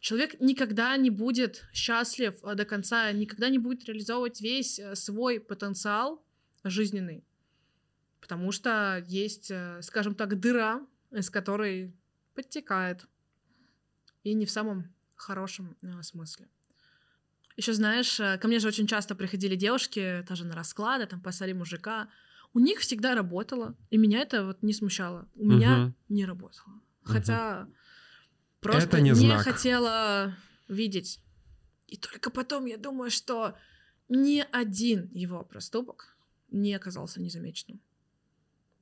[0.00, 5.38] человек никогда не будет счастлив э, до конца, никогда не будет реализовывать весь э, свой
[5.38, 6.24] потенциал
[6.64, 7.22] жизненный.
[8.22, 10.80] Потому что есть, э, скажем так, дыра,
[11.10, 11.94] из которой
[12.32, 13.06] подтекает.
[14.22, 16.48] И не в самом хорошем э, смысле.
[17.56, 21.52] Еще знаешь, э, ко мне же очень часто приходили девушки, тоже на расклады, там пасали
[21.52, 22.08] мужика.
[22.52, 25.28] У них всегда работало, и меня это вот не смущало.
[25.36, 25.94] У меня Мгм.
[26.08, 26.80] не работало.
[27.04, 27.68] Хотя
[28.60, 29.42] просто Это не не знак.
[29.42, 30.34] хотела
[30.68, 31.20] видеть.
[31.86, 33.56] И только потом я думаю, что
[34.08, 36.16] ни один его проступок
[36.50, 37.80] не оказался незамеченным.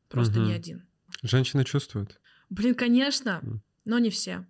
[0.09, 0.49] Просто Мгм.
[0.49, 0.87] ни один.
[1.23, 2.21] Женщины чувствуют.
[2.49, 3.43] Блин, конечно,
[3.85, 4.47] но не все.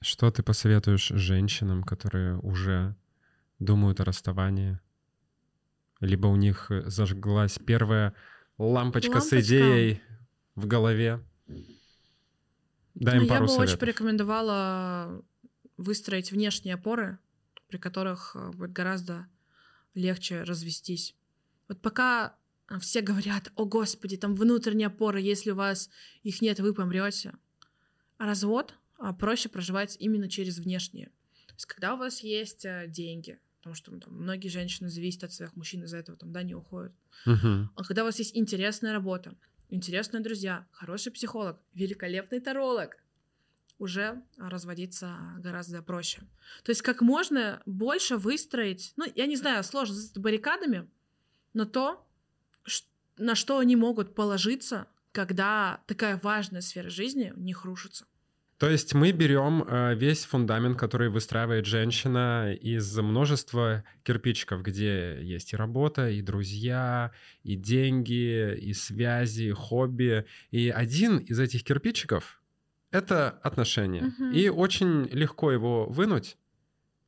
[0.00, 2.94] Что ты посоветуешь женщинам, которые уже
[3.60, 4.80] думают о расставании?
[6.00, 8.14] Либо у них э, зажглась первая
[8.58, 9.40] лампочка, с Лампочка.
[9.40, 10.02] идеей
[10.54, 11.22] в голове?
[12.94, 15.22] Дай им Ну, я пару бы очень порекомендовала
[15.76, 17.18] выстроить внешние опоры,
[17.68, 19.26] при которых э, будет гораздо
[19.94, 21.14] легче развестись.
[21.68, 22.36] Вот пока
[22.68, 25.90] э, все говорят, о господи, там внутренние опоры, если у вас
[26.22, 27.34] их нет, вы помрете.
[28.16, 31.06] А развод а, проще проживать именно через внешние.
[31.46, 35.32] То есть когда у вас есть деньги, потому что ну, там, многие женщины зависят от
[35.32, 36.92] своих мужчин, из-за этого там, да, не уходят.
[37.26, 37.70] Мгм.
[37.76, 39.34] А когда у вас есть интересная работа,
[39.68, 42.96] интересные друзья, хороший психолог, великолепный таролог,
[43.78, 46.20] уже разводиться гораздо проще.
[46.64, 50.88] То есть как можно больше выстроить, ну, я не знаю, сложно с баррикадами,
[51.54, 52.06] но то,
[53.16, 58.06] на что они могут положиться, когда такая важная сфера жизни у них рушится.
[58.60, 65.54] То есть мы берем э, весь фундамент, который выстраивает женщина из множества кирпичиков, где есть
[65.54, 67.10] и работа, и друзья,
[67.42, 70.26] и деньги, и связи, и хобби.
[70.50, 72.42] И один из этих кирпичиков—
[72.90, 74.12] это отношения.
[74.18, 74.32] Мгм.
[74.32, 76.36] И очень легко его вынуть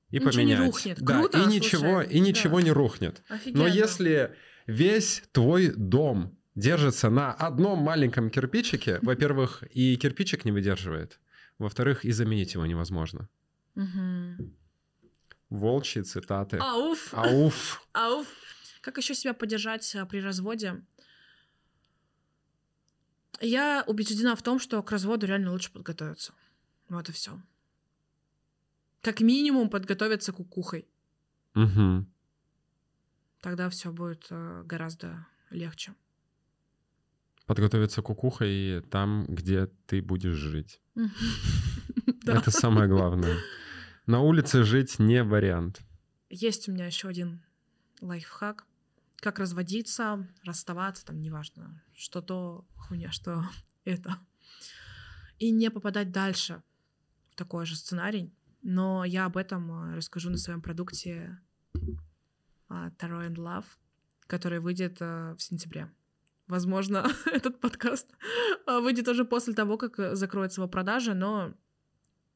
[0.09, 0.59] и Ничего не поменять.
[0.61, 1.03] рухнет.
[1.03, 2.63] Да, Круто, и ничего, слушай, и ничего да.
[2.63, 3.23] не рухнет.
[3.29, 3.65] Офигенно.
[3.65, 4.35] Но если
[4.67, 11.21] весь твой дом держится на одном маленьком кирпичике, во-первых, и кирпичик не выдерживает,
[11.63, 13.29] во-вторых, и заменить его невозможно.
[13.75, 14.55] Мгм.
[15.51, 16.59] Волчьи цитаты.
[16.59, 17.15] Ауф!
[17.15, 17.87] Ауф.
[17.93, 18.27] Ауф.
[18.81, 20.83] Как еще себя поддержать а, при разводе?
[23.41, 26.33] Я убеждена в том, что к разводу реально лучше подготовиться.
[26.89, 27.41] Вот и все.
[29.01, 30.87] Как минимум подготовиться кукухой.
[31.55, 32.13] Мгм.
[33.41, 35.95] Тогда все будет э, гораздо легче.
[37.47, 40.81] Подготовиться кукухой там, где ты будешь жить.
[42.27, 43.37] Это самое главное.
[44.07, 45.81] На улице жить не вариант.
[46.29, 47.43] Есть у меня еще один
[48.01, 48.67] лайфхак.
[49.17, 53.45] Как разводиться, расставаться, там неважно, что то хуйня, что
[53.85, 54.19] это.
[55.39, 56.63] И не попадать дальше
[57.31, 58.33] в такой же сценарий.
[58.63, 61.39] Но я об этом э, расскажу на своем продукте
[62.69, 63.67] а, Tarot and Love,
[64.27, 65.91] который выйдет э, в сентябре.
[66.53, 68.07] Возможно, этот подкаст
[68.67, 71.55] а, выйдет уже после того, как э, закроется его продажа, но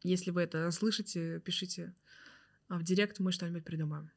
[0.02, 1.94] если вы это слышите, пишите
[2.70, 4.10] а, в директ, мы что-нибудь придумаем.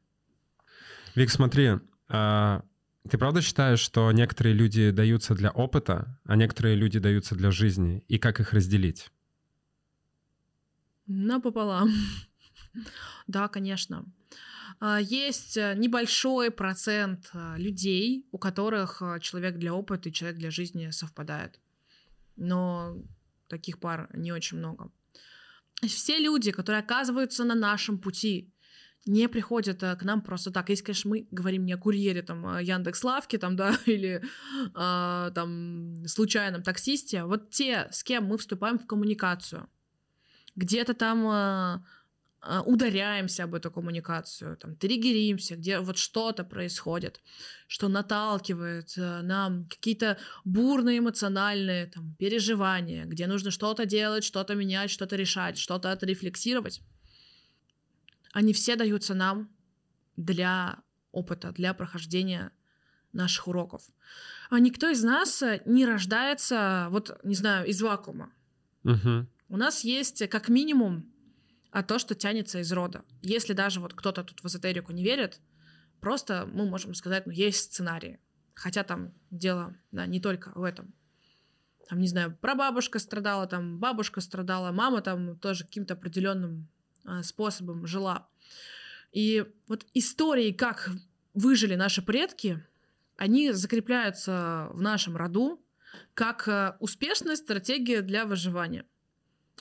[1.16, 2.64] Вик, смотри, а,
[3.10, 8.06] ты правда считаешь, что некоторые люди даются для опыта, а некоторые люди даются для жизни?
[8.08, 9.12] И как их разделить?
[11.08, 11.92] Напополам.
[13.28, 14.06] Да, конечно.
[14.80, 20.38] А, Есть э, небольшой процент а, людей, у которых а, человек для опыта и человек
[20.38, 21.60] для жизни совпадает.
[22.38, 22.98] Но
[23.48, 24.92] таких пар не очень много.
[25.82, 28.54] Все люди, которые оказываются на нашем пути,
[29.06, 30.70] не приходят а, к нам просто так.
[30.70, 34.24] Если, конечно, мы говорим не о курьере, там, Яндекс Лавке, там, да, или
[34.74, 37.26] а, там, случайном таксисте.
[37.26, 39.70] Вот те, с кем мы вступаем в коммуникацию
[40.60, 41.84] где-то там а,
[42.42, 47.22] ударяемся об эту коммуникацию, там триггеримся, где вот что-то происходит,
[47.68, 54.90] что наталкивает а, нам какие-то бурные эмоциональные там, переживания, где нужно что-то делать, что-то менять,
[54.90, 56.82] что-то решать, что-то отрефлексировать.
[58.32, 59.50] Они все даются нам
[60.16, 60.80] для
[61.12, 62.52] опыта, для прохождения
[63.12, 63.82] наших уроков.
[64.50, 68.32] А никто из нас э, не рождается, вот, не знаю, из вакуума.
[68.84, 69.28] Мгм.
[69.50, 71.12] У нас есть э, как минимум
[71.72, 73.04] а то, что тянется из рода.
[73.22, 75.40] Если даже вот кто-то тут в эзотерику не верит,
[76.00, 78.20] просто мы можем сказать, ну, есть сценарии.
[78.56, 80.94] Хотя там дело да, не только в этом.
[81.88, 86.68] Там, не знаю, прабабушка страдала, там бабушка страдала, мама там тоже каким-то определенным
[87.04, 88.28] а, способом жила.
[89.12, 90.92] И вот истории, как
[91.34, 92.64] выжили наши предки,
[93.18, 95.64] они закрепляются в нашем роду
[96.14, 98.86] как э, успешная стратегия для выживания.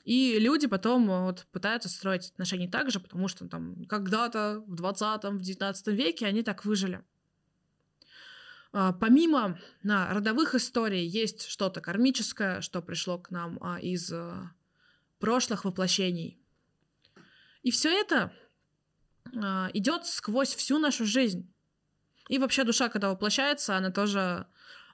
[0.04, 4.74] И люди потом э, вот пытаются строить отношения так же, потому что там когда-то в
[4.74, 7.04] 20-м, в 19 веке они так выжили.
[8.72, 14.52] А, Помимо на, родовых историй есть что-то кармическое, что пришло к нам а, из а,
[15.18, 16.38] прошлых воплощений.
[17.62, 18.32] И все это
[19.34, 21.52] а, идет сквозь всю нашу жизнь.
[22.28, 24.46] И вообще душа, когда воплощается, она тоже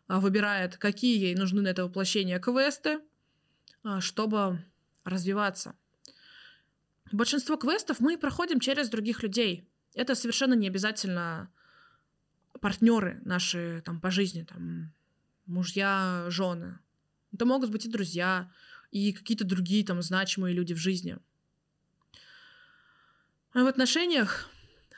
[0.07, 3.01] выбирает, какие ей нужны на это воплощение квесты,
[3.99, 4.65] чтобы
[5.05, 5.75] развиваться.
[7.13, 9.69] Большинство квестов мы проходим через других людей.
[9.95, 11.51] Это совершенно не обязательно
[12.61, 14.93] партнеры наши там по жизни, там
[15.47, 16.79] мужья, жены.
[17.33, 18.51] Это могут быть и друзья,
[18.91, 21.19] и какие-то другие там значимые люди в жизни.
[23.53, 24.49] А в отношениях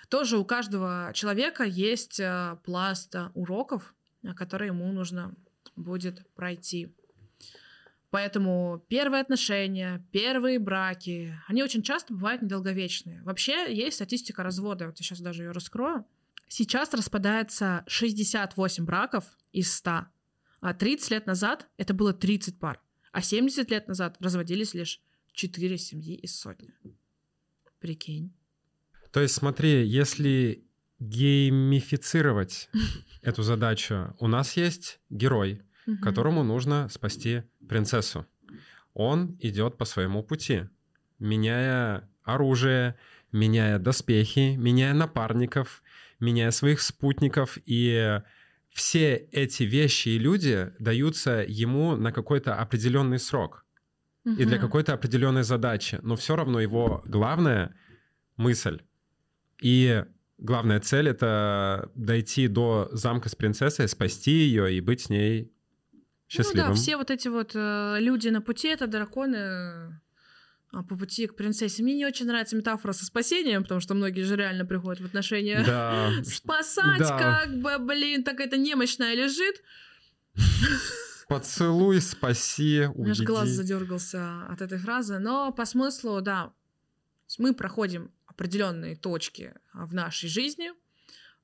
[0.08, 3.94] тоже у каждого человека есть э, пласт э, уроков,
[4.34, 5.34] которые ему нужно
[5.74, 6.94] будет пройти.
[8.10, 13.22] Поэтому первые отношения, первые браки, они очень часто бывают недолговечные.
[13.22, 16.06] Вообще есть статистика развода, вот я сейчас даже ее раскрою.
[16.48, 20.06] Сейчас распадается 68 браков из 100,
[20.60, 22.80] а 30 лет назад это было 30 пар,
[23.10, 25.00] а 70 лет назад разводились лишь
[25.32, 26.72] 4 семьи из сотни.
[27.80, 28.32] Прикинь.
[29.10, 30.64] То есть смотри, если
[31.00, 32.70] геймифицировать
[33.22, 36.02] эту задачу, у нас есть герой, Мгм.
[36.02, 38.26] которому нужно спасти принцессу.
[38.92, 40.64] Он идет по своему пути,
[41.18, 42.96] меняя оружие,
[43.32, 45.82] меняя доспехи, меняя напарников,
[46.18, 47.58] меняя своих спутников.
[47.66, 48.20] И
[48.70, 53.64] все эти вещи и люди даются ему на какой-то определенный срок
[54.24, 56.00] и для какой-то определенной задачи.
[56.02, 57.76] Но все равно его главная
[58.36, 58.80] мысль
[59.60, 60.04] и
[60.38, 65.52] главная цель— это дойти до замка с принцессой, спасти ее и быть с ней
[66.28, 66.68] счастливым.
[66.68, 69.90] Ну да, все вот эти вот э, люди на пути это драконы э,
[70.70, 71.82] по пути к принцессе.
[71.82, 75.62] Мне не очень нравится метафора со спасением, потому что многие же реально приходят в отношения
[75.64, 77.18] Да, спасать, да.
[77.18, 79.62] как бы, блин, так это немощная лежит.
[81.28, 86.52] поцелуй, спаси, У меня аж глаз задергался от этой фразы, но по смыслу, да,
[87.38, 90.70] мы проходим определенные точки а, в нашей жизни,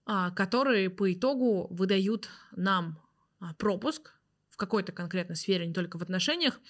[0.05, 2.99] а, которые по итогу выдают нам
[3.59, 4.13] пропуск
[4.53, 6.61] в какой-то конкретной сфере, не только в отношениях,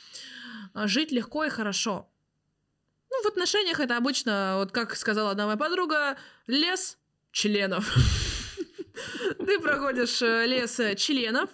[0.73, 2.09] а, жить легко и хорошо.
[3.11, 6.17] Ну, в отношениях это обычно, вот как сказала одна моя подруга,
[6.47, 6.97] лес
[7.33, 7.93] членов.
[9.39, 11.51] Ты проходишь э, лес э, членов,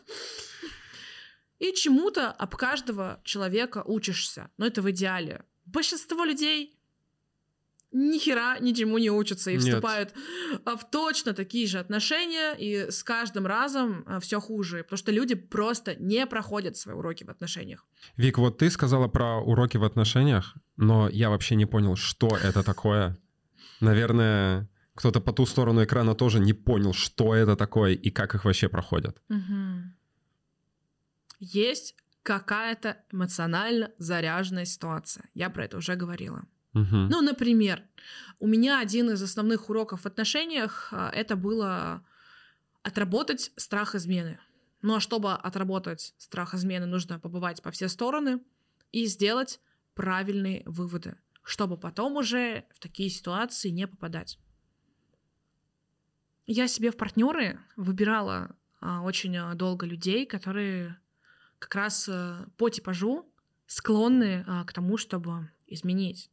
[1.58, 4.50] и чему-то об каждого человека учишься.
[4.58, 5.44] Но это в идеале.
[5.64, 6.77] Большинство людей
[7.92, 9.64] ни хера ничему не учатся и Нет.
[9.64, 10.12] вступают
[10.64, 15.34] а, в точно такие же отношения, и с каждым разом все хуже, потому что люди
[15.34, 17.86] просто не проходят свои уроки в отношениях.
[18.16, 22.62] Вик, вот ты сказала про уроки в отношениях, но я вообще не понял, что это
[22.62, 23.16] такое.
[23.80, 28.44] Наверное, кто-то по ту сторону экрана тоже не понял, что это такое и как их
[28.44, 29.22] вообще проходят.
[31.38, 35.24] Есть какая-то эмоционально заряженная ситуация.
[35.34, 36.44] Я про это уже говорила.
[36.72, 37.08] Мгм.
[37.08, 37.82] Ну, например,
[38.38, 42.04] у меня один из основных уроков в отношениях а, это было
[42.82, 44.38] отработать страх измены.
[44.82, 48.40] Ну а чтобы отработать страх измены, нужно побывать по все стороны
[48.92, 49.60] и сделать
[49.94, 54.38] правильные выводы, чтобы потом уже в такие ситуации не попадать.
[56.46, 60.96] Я себе в партнеры выбирала а, очень а, долго людей, которые
[61.58, 63.30] как раз а, по типажу
[63.66, 66.30] склонны к тому, чтобы изменить.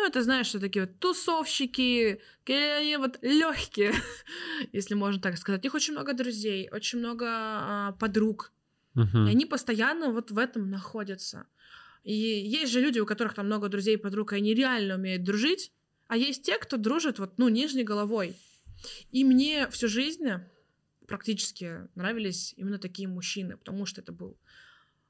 [0.00, 3.92] Ну, это, знаешь, что такие вот тусовщики, они вот легкие,
[4.72, 5.60] если можно так сказать.
[5.60, 8.50] У них очень много друзей, очень много а, подруг.
[8.94, 9.26] Мгм.
[9.26, 11.46] И они постоянно вот в этом находятся.
[12.02, 15.70] И есть же люди, у которых там много друзей, подруг, и они реально умеют дружить.
[16.08, 18.34] А есть те, кто дружит вот, ну, нижней головой.
[19.12, 20.26] И мне всю жизнь
[21.06, 24.38] практически нравились именно такие мужчины, потому что это был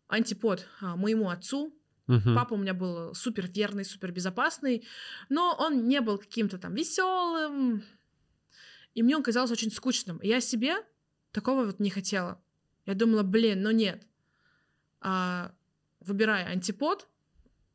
[0.09, 1.73] антипод а, моему отцу,
[2.11, 2.35] Мгм.
[2.35, 4.87] Папа у меня был супер верный, супер безопасный,
[5.29, 7.83] но он не был каким-то там веселым.
[8.95, 10.19] И мне он казался очень скучным.
[10.19, 10.77] И Я себе
[11.33, 12.41] Такого вот не хотела.
[12.87, 14.07] Я думала, блин, ну нет.
[15.01, 15.53] А,
[16.01, 17.09] выбирая антипод,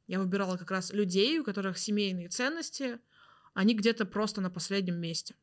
[0.07, 2.99] я выбирала как раз людей, у которых семейные ценности,
[3.53, 5.35] они где-то просто на последнем месте,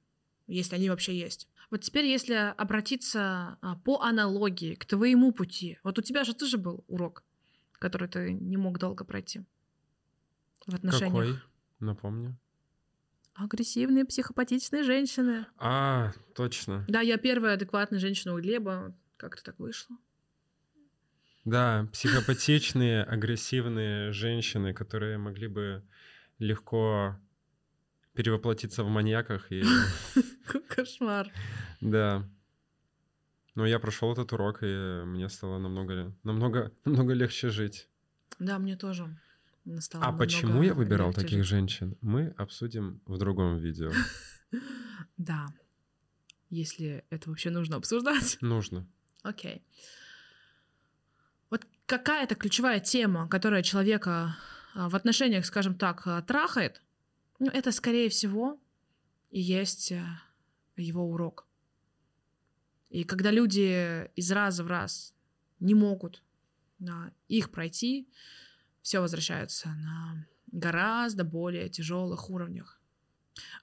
[0.46, 1.48] если они вообще есть.
[1.70, 6.58] Вот теперь, если обратиться а, по аналогии к твоему пути, вот у тебя же тоже
[6.58, 7.24] был урок,
[7.82, 9.42] который ты не мог долго пройти
[10.68, 11.12] в отношениях.
[11.12, 11.38] Какой?
[11.80, 12.38] Напомню.
[13.34, 15.46] Агрессивные, психопатичные женщины.
[15.58, 16.84] А, точно.
[16.86, 18.94] Да, я первая адекватная женщина у Глеба.
[19.16, 19.96] Как-то так вышло.
[21.44, 25.82] Да, психопатичные, агрессивные женщины, которые могли бы
[26.38, 27.18] легко
[28.14, 29.64] перевоплотиться в маньяках и...
[30.68, 31.32] Кошмар.
[31.80, 32.28] Да.
[33.54, 37.88] Но я прошел этот урок, и мне стало намного, намного, намного легче жить.
[38.38, 39.18] Да, мне тоже.
[39.78, 41.48] Стало а почему я выбирал таких жить.
[41.48, 43.92] женщин, мы обсудим в другом видео.
[45.16, 45.46] Да.
[46.50, 48.38] Если это вообще нужно обсуждать.
[48.40, 48.86] Нужно.
[49.22, 49.62] Окей.
[51.48, 54.36] Вот какая-то ключевая тема, которая человека
[54.74, 56.82] а, в отношениях, скажем так, а, трахает,
[57.38, 58.60] ну, это, скорее всего,
[59.30, 60.04] и есть э,
[60.76, 61.46] его урок.
[62.92, 65.14] И когда люди из раза в раз
[65.60, 66.22] не могут
[66.78, 68.06] да, их пройти,
[68.82, 72.78] все возвращаются на гораздо более тяжелых уровнях.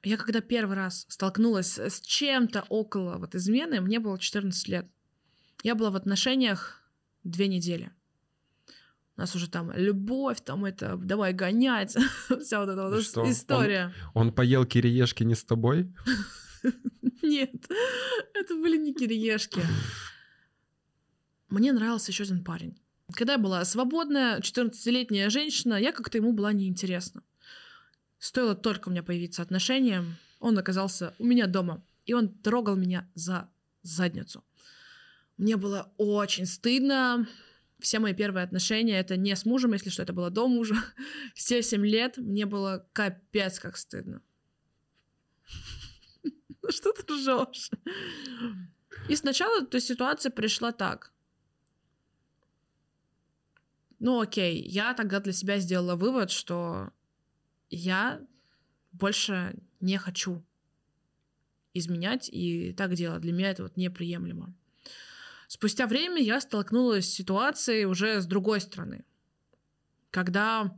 [0.01, 4.89] Я когда первый раз столкнулась с чем-то около вот измены, мне было 14 лет.
[5.61, 6.81] Я была в отношениях
[7.23, 7.91] две недели.
[9.15, 11.95] У нас уже там любовь, там это, давай гонять,
[12.41, 13.29] вся вот эта вот Что?
[13.29, 13.93] история.
[14.15, 15.93] Он, он поел кириешки не с тобой?
[17.21, 17.69] Нет,
[18.33, 19.61] это были не кириешки.
[21.49, 22.79] Мне нравился еще один парень.
[23.13, 27.23] Когда я была свободная, 14-летняя женщина, я как-то ему была неинтересна.
[28.19, 30.05] Стоило только у меня появиться отношения,
[30.39, 33.49] он оказался у меня дома, и он трогал меня за
[33.81, 34.43] задницу.
[35.37, 37.27] Мне было очень стыдно,
[37.79, 40.75] все мои первые отношения, это не с мужем, если что, это было до мужа.
[41.33, 44.21] Все семь лет мне было капец как стыдно.
[46.71, 47.71] Что ты ржешь?
[49.07, 51.11] И сначала эта ситуация пришла так.
[53.99, 56.91] Ну окей, я тогда для себя сделала вывод, что
[57.69, 58.21] я
[58.91, 60.43] больше не хочу
[61.73, 63.21] изменять и так делать.
[63.21, 64.53] Для меня это вот неприемлемо.
[65.47, 69.03] Спустя время я столкнулась с ситуацией уже с другой стороны.
[70.11, 70.77] Когда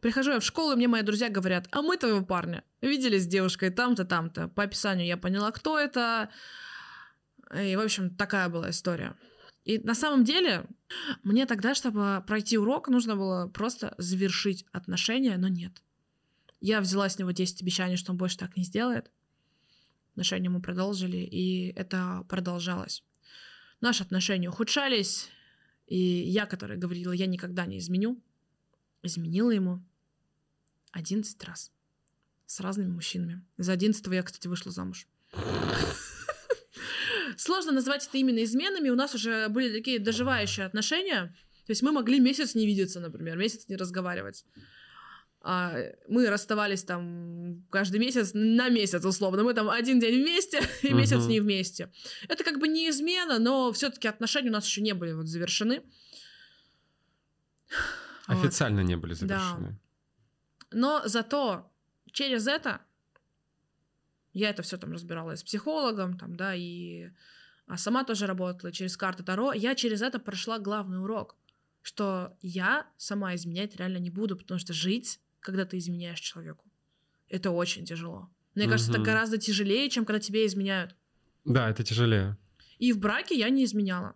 [0.00, 3.26] прихожу я в школу, и мне мои друзья говорят, а мы твоего парня видели с
[3.26, 4.48] девушкой там-то, там-то.
[4.48, 6.30] По описанию я поняла, кто это.
[7.54, 9.16] И, в общем, такая была история.
[9.64, 10.64] И на самом деле,
[11.22, 15.82] мне тогда, чтобы пройти урок, нужно было просто завершить отношения, но нет.
[16.60, 19.10] Я взяла с него 10 обещаний, что он больше так не сделает.
[20.12, 23.02] Отношения мы продолжили, и это продолжалось
[23.80, 25.28] наши отношения ухудшались,
[25.86, 28.22] и я, которая говорила, я никогда не изменю,
[29.02, 29.82] изменила ему
[30.92, 31.72] 11 раз
[32.46, 33.44] с разными мужчинами.
[33.58, 35.06] За 11 я, кстати, вышла замуж.
[37.36, 38.90] Сложно назвать это именно изменами.
[38.90, 41.34] У нас уже были такие доживающие отношения.
[41.66, 44.44] То есть мы могли месяц не видеться, например, месяц не разговаривать.
[45.42, 45.74] А
[46.08, 49.42] мы расставались там каждый месяц на месяц условно.
[49.42, 50.94] Мы там один день вместе и uh-huh.
[50.94, 51.90] месяц не вместе.
[52.28, 55.82] Это как бы не измена, но все-таки отношения у нас еще не были вот завершены.
[58.26, 58.88] Официально вот.
[58.88, 59.68] не были завершены.
[59.68, 59.89] Да.
[60.72, 61.70] Но зато
[62.12, 62.80] через это
[64.32, 67.10] я это все там разбирала с психологом, там, да, и
[67.66, 69.52] а сама тоже работала через карты Таро.
[69.52, 71.36] Я через это прошла главный урок,
[71.82, 76.70] что я сама изменять реально не буду, потому что жить когда ты изменяешь человеку.
[77.28, 78.30] Это очень тяжело.
[78.54, 78.72] Мне угу.
[78.72, 80.94] кажется, это гораздо тяжелее, чем когда тебе изменяют.
[81.44, 82.36] Да, это тяжелее.
[82.78, 84.14] И в браке я не изменяла.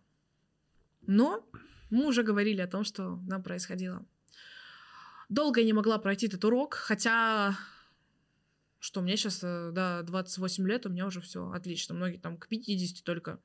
[1.06, 1.48] Но
[1.90, 4.04] мы уже говорили о том, что нам происходило.
[5.28, 7.56] Долго я не могла пройти этот урок, хотя
[8.84, 11.94] что мне сейчас, э, да, 28 лет, у меня уже все отлично.
[11.94, 13.40] Многие там к 50 только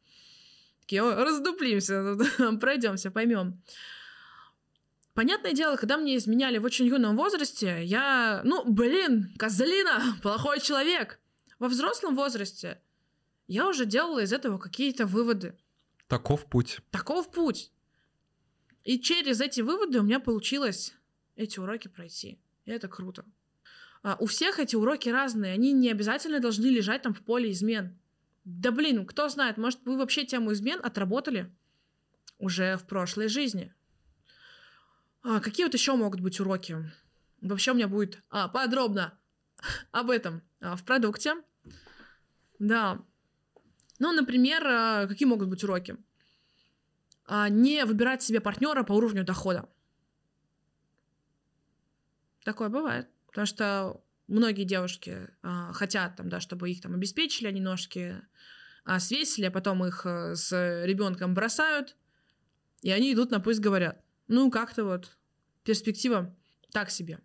[0.82, 2.18] такие, раздуплимся,
[2.60, 3.62] пройдемся, поймем.
[5.14, 11.22] Понятное дело, когда мне изменяли в очень юном возрасте, я, ну, блин, козлина, плохой человек.
[11.58, 12.82] Во взрослом возрасте
[13.48, 15.58] я уже делала из этого какие-то выводы.
[16.08, 16.80] Таков путь.
[16.92, 17.72] Таков путь.
[18.84, 20.96] И через эти выводы у меня получилось
[21.40, 22.40] эти уроки пройти.
[22.66, 23.26] И это круто.
[24.04, 25.54] А, у всех эти уроки разные.
[25.54, 27.98] Они не обязательно должны лежать там в поле измен.
[28.44, 31.52] Да блин, кто знает, может, вы вообще тему измен отработали
[32.38, 33.74] уже в прошлой жизни.
[35.24, 36.78] А, какие вот еще могут быть уроки?
[37.42, 39.18] Вообще у меня будет а, подробно
[39.92, 41.36] об этом а, в продукте.
[42.60, 43.02] Да.
[44.00, 45.98] Ну, например, э, какие могут быть уроки?
[47.26, 49.70] А, не выбирать себе партнера по уровню дохода.
[52.44, 53.08] Такое бывает.
[53.28, 58.16] Потому что многие девушки а, хотят, там, да, чтобы их там обеспечили, они ножки
[58.86, 60.52] а, свесили, а потом их а, с
[60.86, 61.96] ребенком бросают,
[62.82, 64.04] и они идут на пусть говорят.
[64.28, 65.18] Ну, как-то вот
[65.64, 66.36] перспектива
[66.72, 67.20] так себе.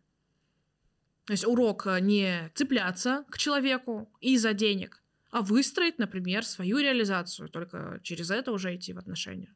[1.27, 7.49] То есть урок э, не цепляться к человеку из-за денег, а выстроить, например, свою реализацию,
[7.49, 9.55] только через это уже идти в отношения.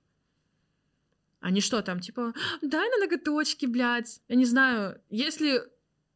[1.41, 4.21] А не что там, типа, дай на ноготочки, блядь.
[4.29, 5.63] Я не знаю, если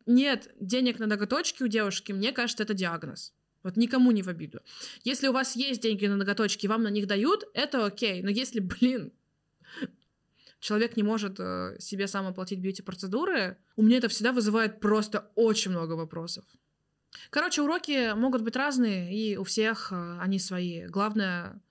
[0.07, 3.32] нет денег на ноготочки у девушки, мне кажется, это диагноз.
[3.62, 4.61] Вот никому не в обиду.
[5.05, 8.23] Если у вас есть деньги на ноготочки, вам на них дают, это окей.
[8.23, 9.12] Но если, блин,
[10.59, 15.70] человек не может э, себе сам оплатить бьюти-процедуры, у меня это всегда вызывает просто очень
[15.70, 16.44] много вопросов.
[17.31, 20.86] Короче, уроки могут быть разные, и у всех э, они свои.
[20.86, 21.62] Главное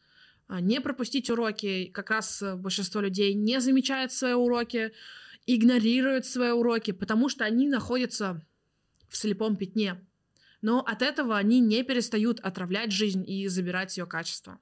[0.59, 1.85] не пропустить уроки.
[1.93, 4.91] Как раз э, большинство людей не замечает свои уроки,
[5.45, 8.45] игнорируют свои уроки, потому что они находятся
[9.07, 10.05] в слепом пятне.
[10.61, 14.59] Но от этого они не перестают отравлять жизнь и забирать ее качество.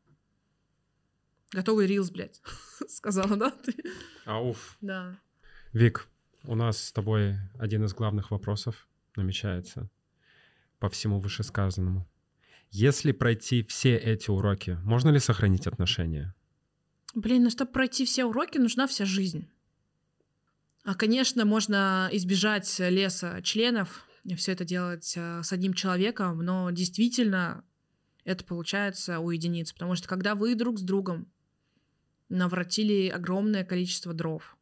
[1.51, 2.41] Готовый рилс, блядь,
[2.87, 3.51] сказала, да?
[3.51, 3.73] Ты?
[4.25, 4.77] Ауф.
[4.81, 5.19] Да.
[5.73, 6.07] Вик,
[6.43, 9.89] у нас с тобой один из главных вопросов намечается
[10.79, 12.08] по всему вышесказанному.
[12.71, 16.35] Если пройти все эти уроки, можно ли сохранить отношения?
[17.15, 19.49] Блин, ну чтобы пройти все уроки, нужна вся жизнь.
[20.83, 26.69] А, конечно, можно избежать леса членов, и все это делать э, с одним человеком, но
[26.69, 27.63] действительно
[28.23, 31.31] это получается у единиц, потому что когда вы друг с другом
[32.29, 34.55] навратили огромное количество дров,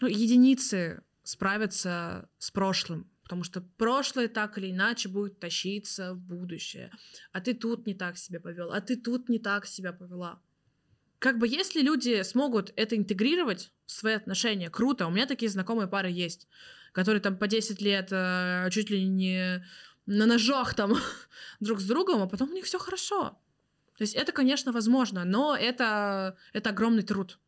[0.00, 6.90] ну, единицы справятся с прошлым, потому что прошлое так или иначе будет тащиться в будущее.
[7.32, 10.38] А ты тут не так себя повел, а ты тут не так себя повела.
[11.18, 15.06] Как бы если люди смогут это интегрировать в свои отношения, круто.
[15.06, 16.46] У меня такие знакомые пары есть,
[16.92, 19.64] которые там по 10 лет э, чуть ли не
[20.04, 20.92] на ножах там
[21.60, 23.40] друг с другом, а потом у них все хорошо.
[23.96, 27.38] То есть это, конечно, возможно, но это, это огромный труд.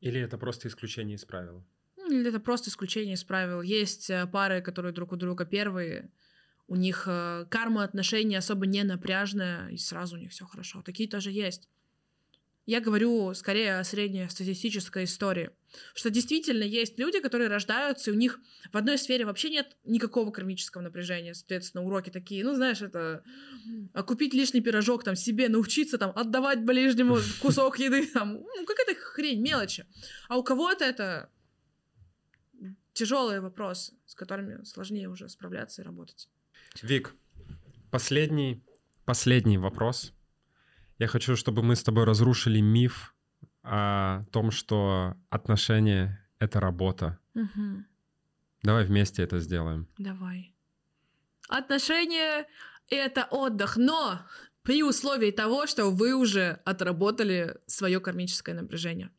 [0.00, 1.62] Или это просто исключение из правил?
[2.10, 3.62] Или это просто исключение из правил.
[3.62, 6.10] Есть э, пары, которые друг у друга первые,
[6.66, 10.82] у них э, карма отношений особо не напряжная, и сразу у них все хорошо.
[10.82, 11.68] Такие тоже есть.
[12.68, 15.50] Я говорю скорее о среднестатистической истории.
[15.94, 18.38] Что действительно есть люди, которые рождаются, и у них
[18.70, 21.32] в одной сфере вообще нет никакого кармического напряжения.
[21.32, 23.24] Соответственно, уроки такие, ну, знаешь, это
[24.06, 29.40] купить лишний пирожок, там, себе научиться, там, отдавать ближнему кусок еды, там, ну, какая-то хрень,
[29.40, 29.86] мелочи.
[30.28, 31.30] А у кого-то это
[32.98, 36.28] тяжелые вопросы, с которыми сложнее уже справляться и работать.
[36.82, 37.14] Вик,
[37.90, 38.62] последний,
[39.04, 40.12] последний вопрос—
[40.98, 43.14] я хочу, чтобы мы с тобой разрушили миф
[43.62, 47.18] о том, что отношения— это работа.
[47.34, 47.84] Угу.
[48.62, 49.86] Давай вместе это сделаем.
[49.98, 50.54] Давай.
[51.48, 52.46] Отношения—
[52.90, 54.26] это отдых, но
[54.62, 59.10] при условии того, что вы уже отработали свое кармическое напряжение.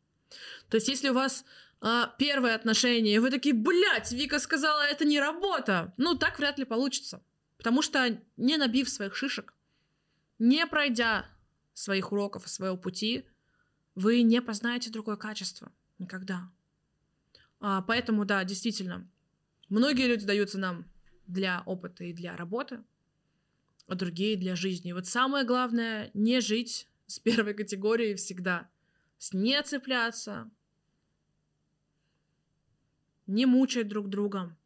[0.68, 1.44] То есть, если у вас
[1.80, 6.58] а, первое отношение, и вы такие, блядь, Вика сказала, это не работа, ну, так вряд
[6.58, 7.22] ли получится.
[7.56, 9.54] Потому что не набив своих шишек,
[10.38, 11.26] не пройдя
[11.74, 13.26] своих уроков и своего пути,
[13.94, 15.72] вы не познаете другое качество.
[15.98, 16.50] Никогда.
[17.60, 19.08] А, поэтому, да, действительно,
[19.68, 20.90] многие люди даются нам
[21.26, 22.82] для опыта и для работы,
[23.86, 24.92] а другие для жизни.
[24.92, 28.70] Вот самое главное— не жить с первой категорией всегда.
[29.18, 30.50] С не цепляться,
[33.30, 34.56] не мучать друг друга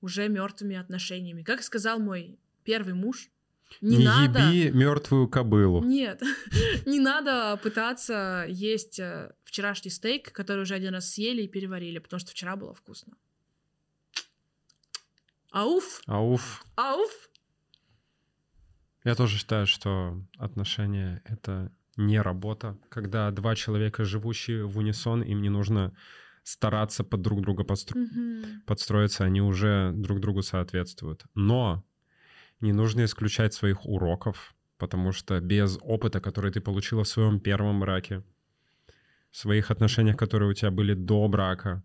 [0.00, 1.42] уже мертвыми отношениями.
[1.42, 3.28] Как сказал мой первый муж,
[3.80, 4.50] не, не надо...
[4.50, 5.82] еби мертвую кобылу.
[5.84, 6.22] Нет,
[6.86, 12.20] не надо пытаться есть э, вчерашний стейк, который уже один раз съели и переварили, потому
[12.20, 13.14] что вчера было вкусно.
[15.50, 16.00] Ауф!
[16.06, 16.64] Ауф!
[16.76, 17.28] Ауф!
[19.04, 22.76] Я тоже считаю, что отношения— это не работа.
[22.88, 25.96] Когда два человека, живущие в унисон, им не нужно
[26.46, 27.98] стараться под друг друга подстро...
[27.98, 28.46] угу.
[28.66, 31.24] подстроиться, они уже друг другу соответствуют.
[31.34, 31.84] Но
[32.60, 37.80] не нужно исключать своих уроков, потому что без опыта, который ты получила в своем первом
[37.80, 38.22] браке,
[39.32, 41.82] в своих отношениях, которые у тебя были до брака,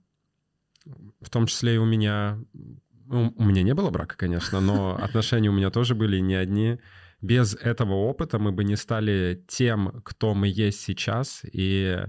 [1.22, 2.40] в том числе и у меня,
[3.08, 6.80] ну, у меня не было брака, конечно, но отношения у меня тоже были не одни.
[7.20, 12.06] Без этого опыта мы бы не стали тем, кто мы есть сейчас, и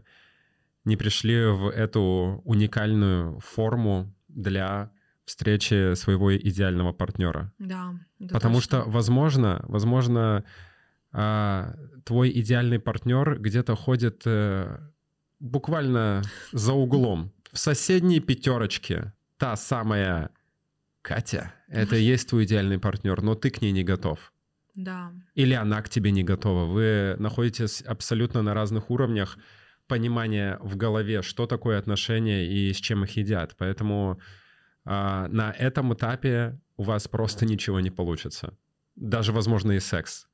[0.85, 4.91] не пришли в эту уникальную форму для
[5.25, 7.53] встречи своего идеального партнера.
[7.59, 7.95] Да.
[8.19, 8.61] Потому точно.
[8.61, 10.45] что, возможно, возможно,
[11.13, 14.79] а, твой идеальный партнер где-то ходит э,
[15.39, 16.23] буквально
[16.53, 20.31] за углом, в соседней пятерочке, та самая
[21.03, 24.33] Катя, это и есть твой идеальный партнер, но ты к ней не готов.
[24.75, 25.13] Да.
[25.35, 26.65] Или она к тебе не готова.
[26.65, 29.37] Вы находитесь абсолютно на разных уровнях
[29.87, 33.55] понимания в голове, что такое отношения и с чем их едят.
[33.59, 34.21] Поэтому
[34.85, 38.57] а, на этом этапе у вас просто ничего не получится.
[38.97, 40.29] Даже, возможно, и секс.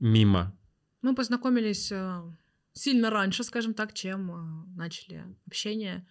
[0.00, 0.56] Мимо.
[1.02, 2.22] Мы познакомились э,
[2.72, 6.06] сильно раньше, скажем так, чем э, начали общение.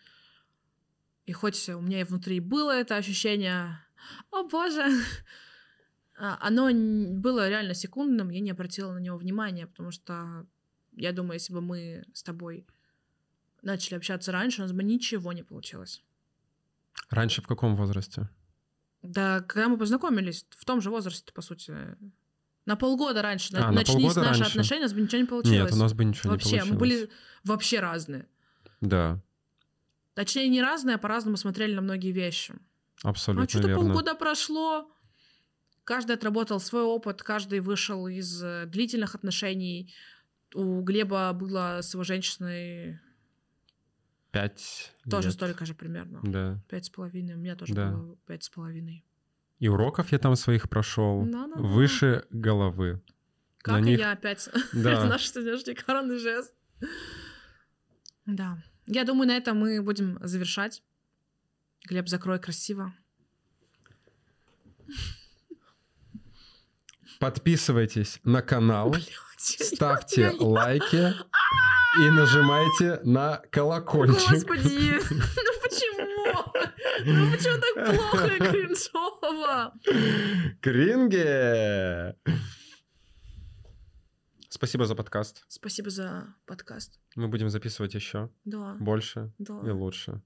[1.25, 3.79] И хоть у меня и внутри было это ощущение,
[4.31, 4.83] о боже,
[6.17, 6.69] а, оно
[7.19, 10.45] было реально секундным, я не обратила на него внимания, потому что
[10.93, 12.65] я думаю, если бы мы с тобой
[13.61, 16.03] начали общаться раньше, у нас бы ничего не получилось.
[17.09, 18.29] Раньше в каком возрасте?
[19.01, 21.73] Да, когда мы познакомились, в том же возрасте, по сути,
[22.65, 24.51] на полгода раньше, А, на начнись полгода наши раньше.
[24.51, 25.59] отношения, у нас бы ничего не получилось.
[25.59, 26.71] Нет, у нас бы ничего вообще, не получилось.
[26.71, 27.09] мы были
[27.43, 28.27] вообще разные.
[28.81, 29.21] Да,
[30.13, 32.53] Точнее, не разные, а по-разному смотрели на многие вещи.
[33.03, 33.85] абсолютно а что-то верно.
[33.85, 34.91] полгода прошло,
[35.83, 39.93] каждый отработал свой опыт, каждый вышел из э, длительных отношений.
[40.53, 42.99] У Глеба было с его женщиной
[44.31, 45.33] Пять тоже лет.
[45.33, 46.19] столько же примерно.
[46.23, 46.61] Да.
[46.69, 47.35] Пять с половиной.
[47.35, 47.91] У меня тоже Да.
[47.91, 49.05] было пять с половиной.
[49.59, 51.23] И уроков я там своих прошел.
[51.25, 51.61] Да-да-да.
[51.61, 53.01] Выше головы.
[53.59, 54.49] Как На и них- я опять.
[54.73, 54.91] Да.
[54.93, 56.53] Это наш сегодняшний коронный жест.
[58.25, 58.57] Да.
[58.87, 60.83] Я думаю, на этом мы будем завершать.
[61.85, 62.93] Глеб, закрой красиво.
[67.19, 69.11] Подписывайтесь на канал, Блядь,
[69.41, 71.13] ставьте лайки
[71.99, 74.29] и нажимайте на колокольчик.
[74.31, 76.53] Господи, ну почему?
[77.05, 79.73] Ну почему так плохо и кринжово?
[80.61, 82.15] Кринге!
[84.49, 85.43] Спасибо за подкаст.
[85.47, 86.99] Спасибо за подкаст.
[87.15, 89.59] Мы будем записывать еще Да, больше да.
[89.65, 90.21] и лучше.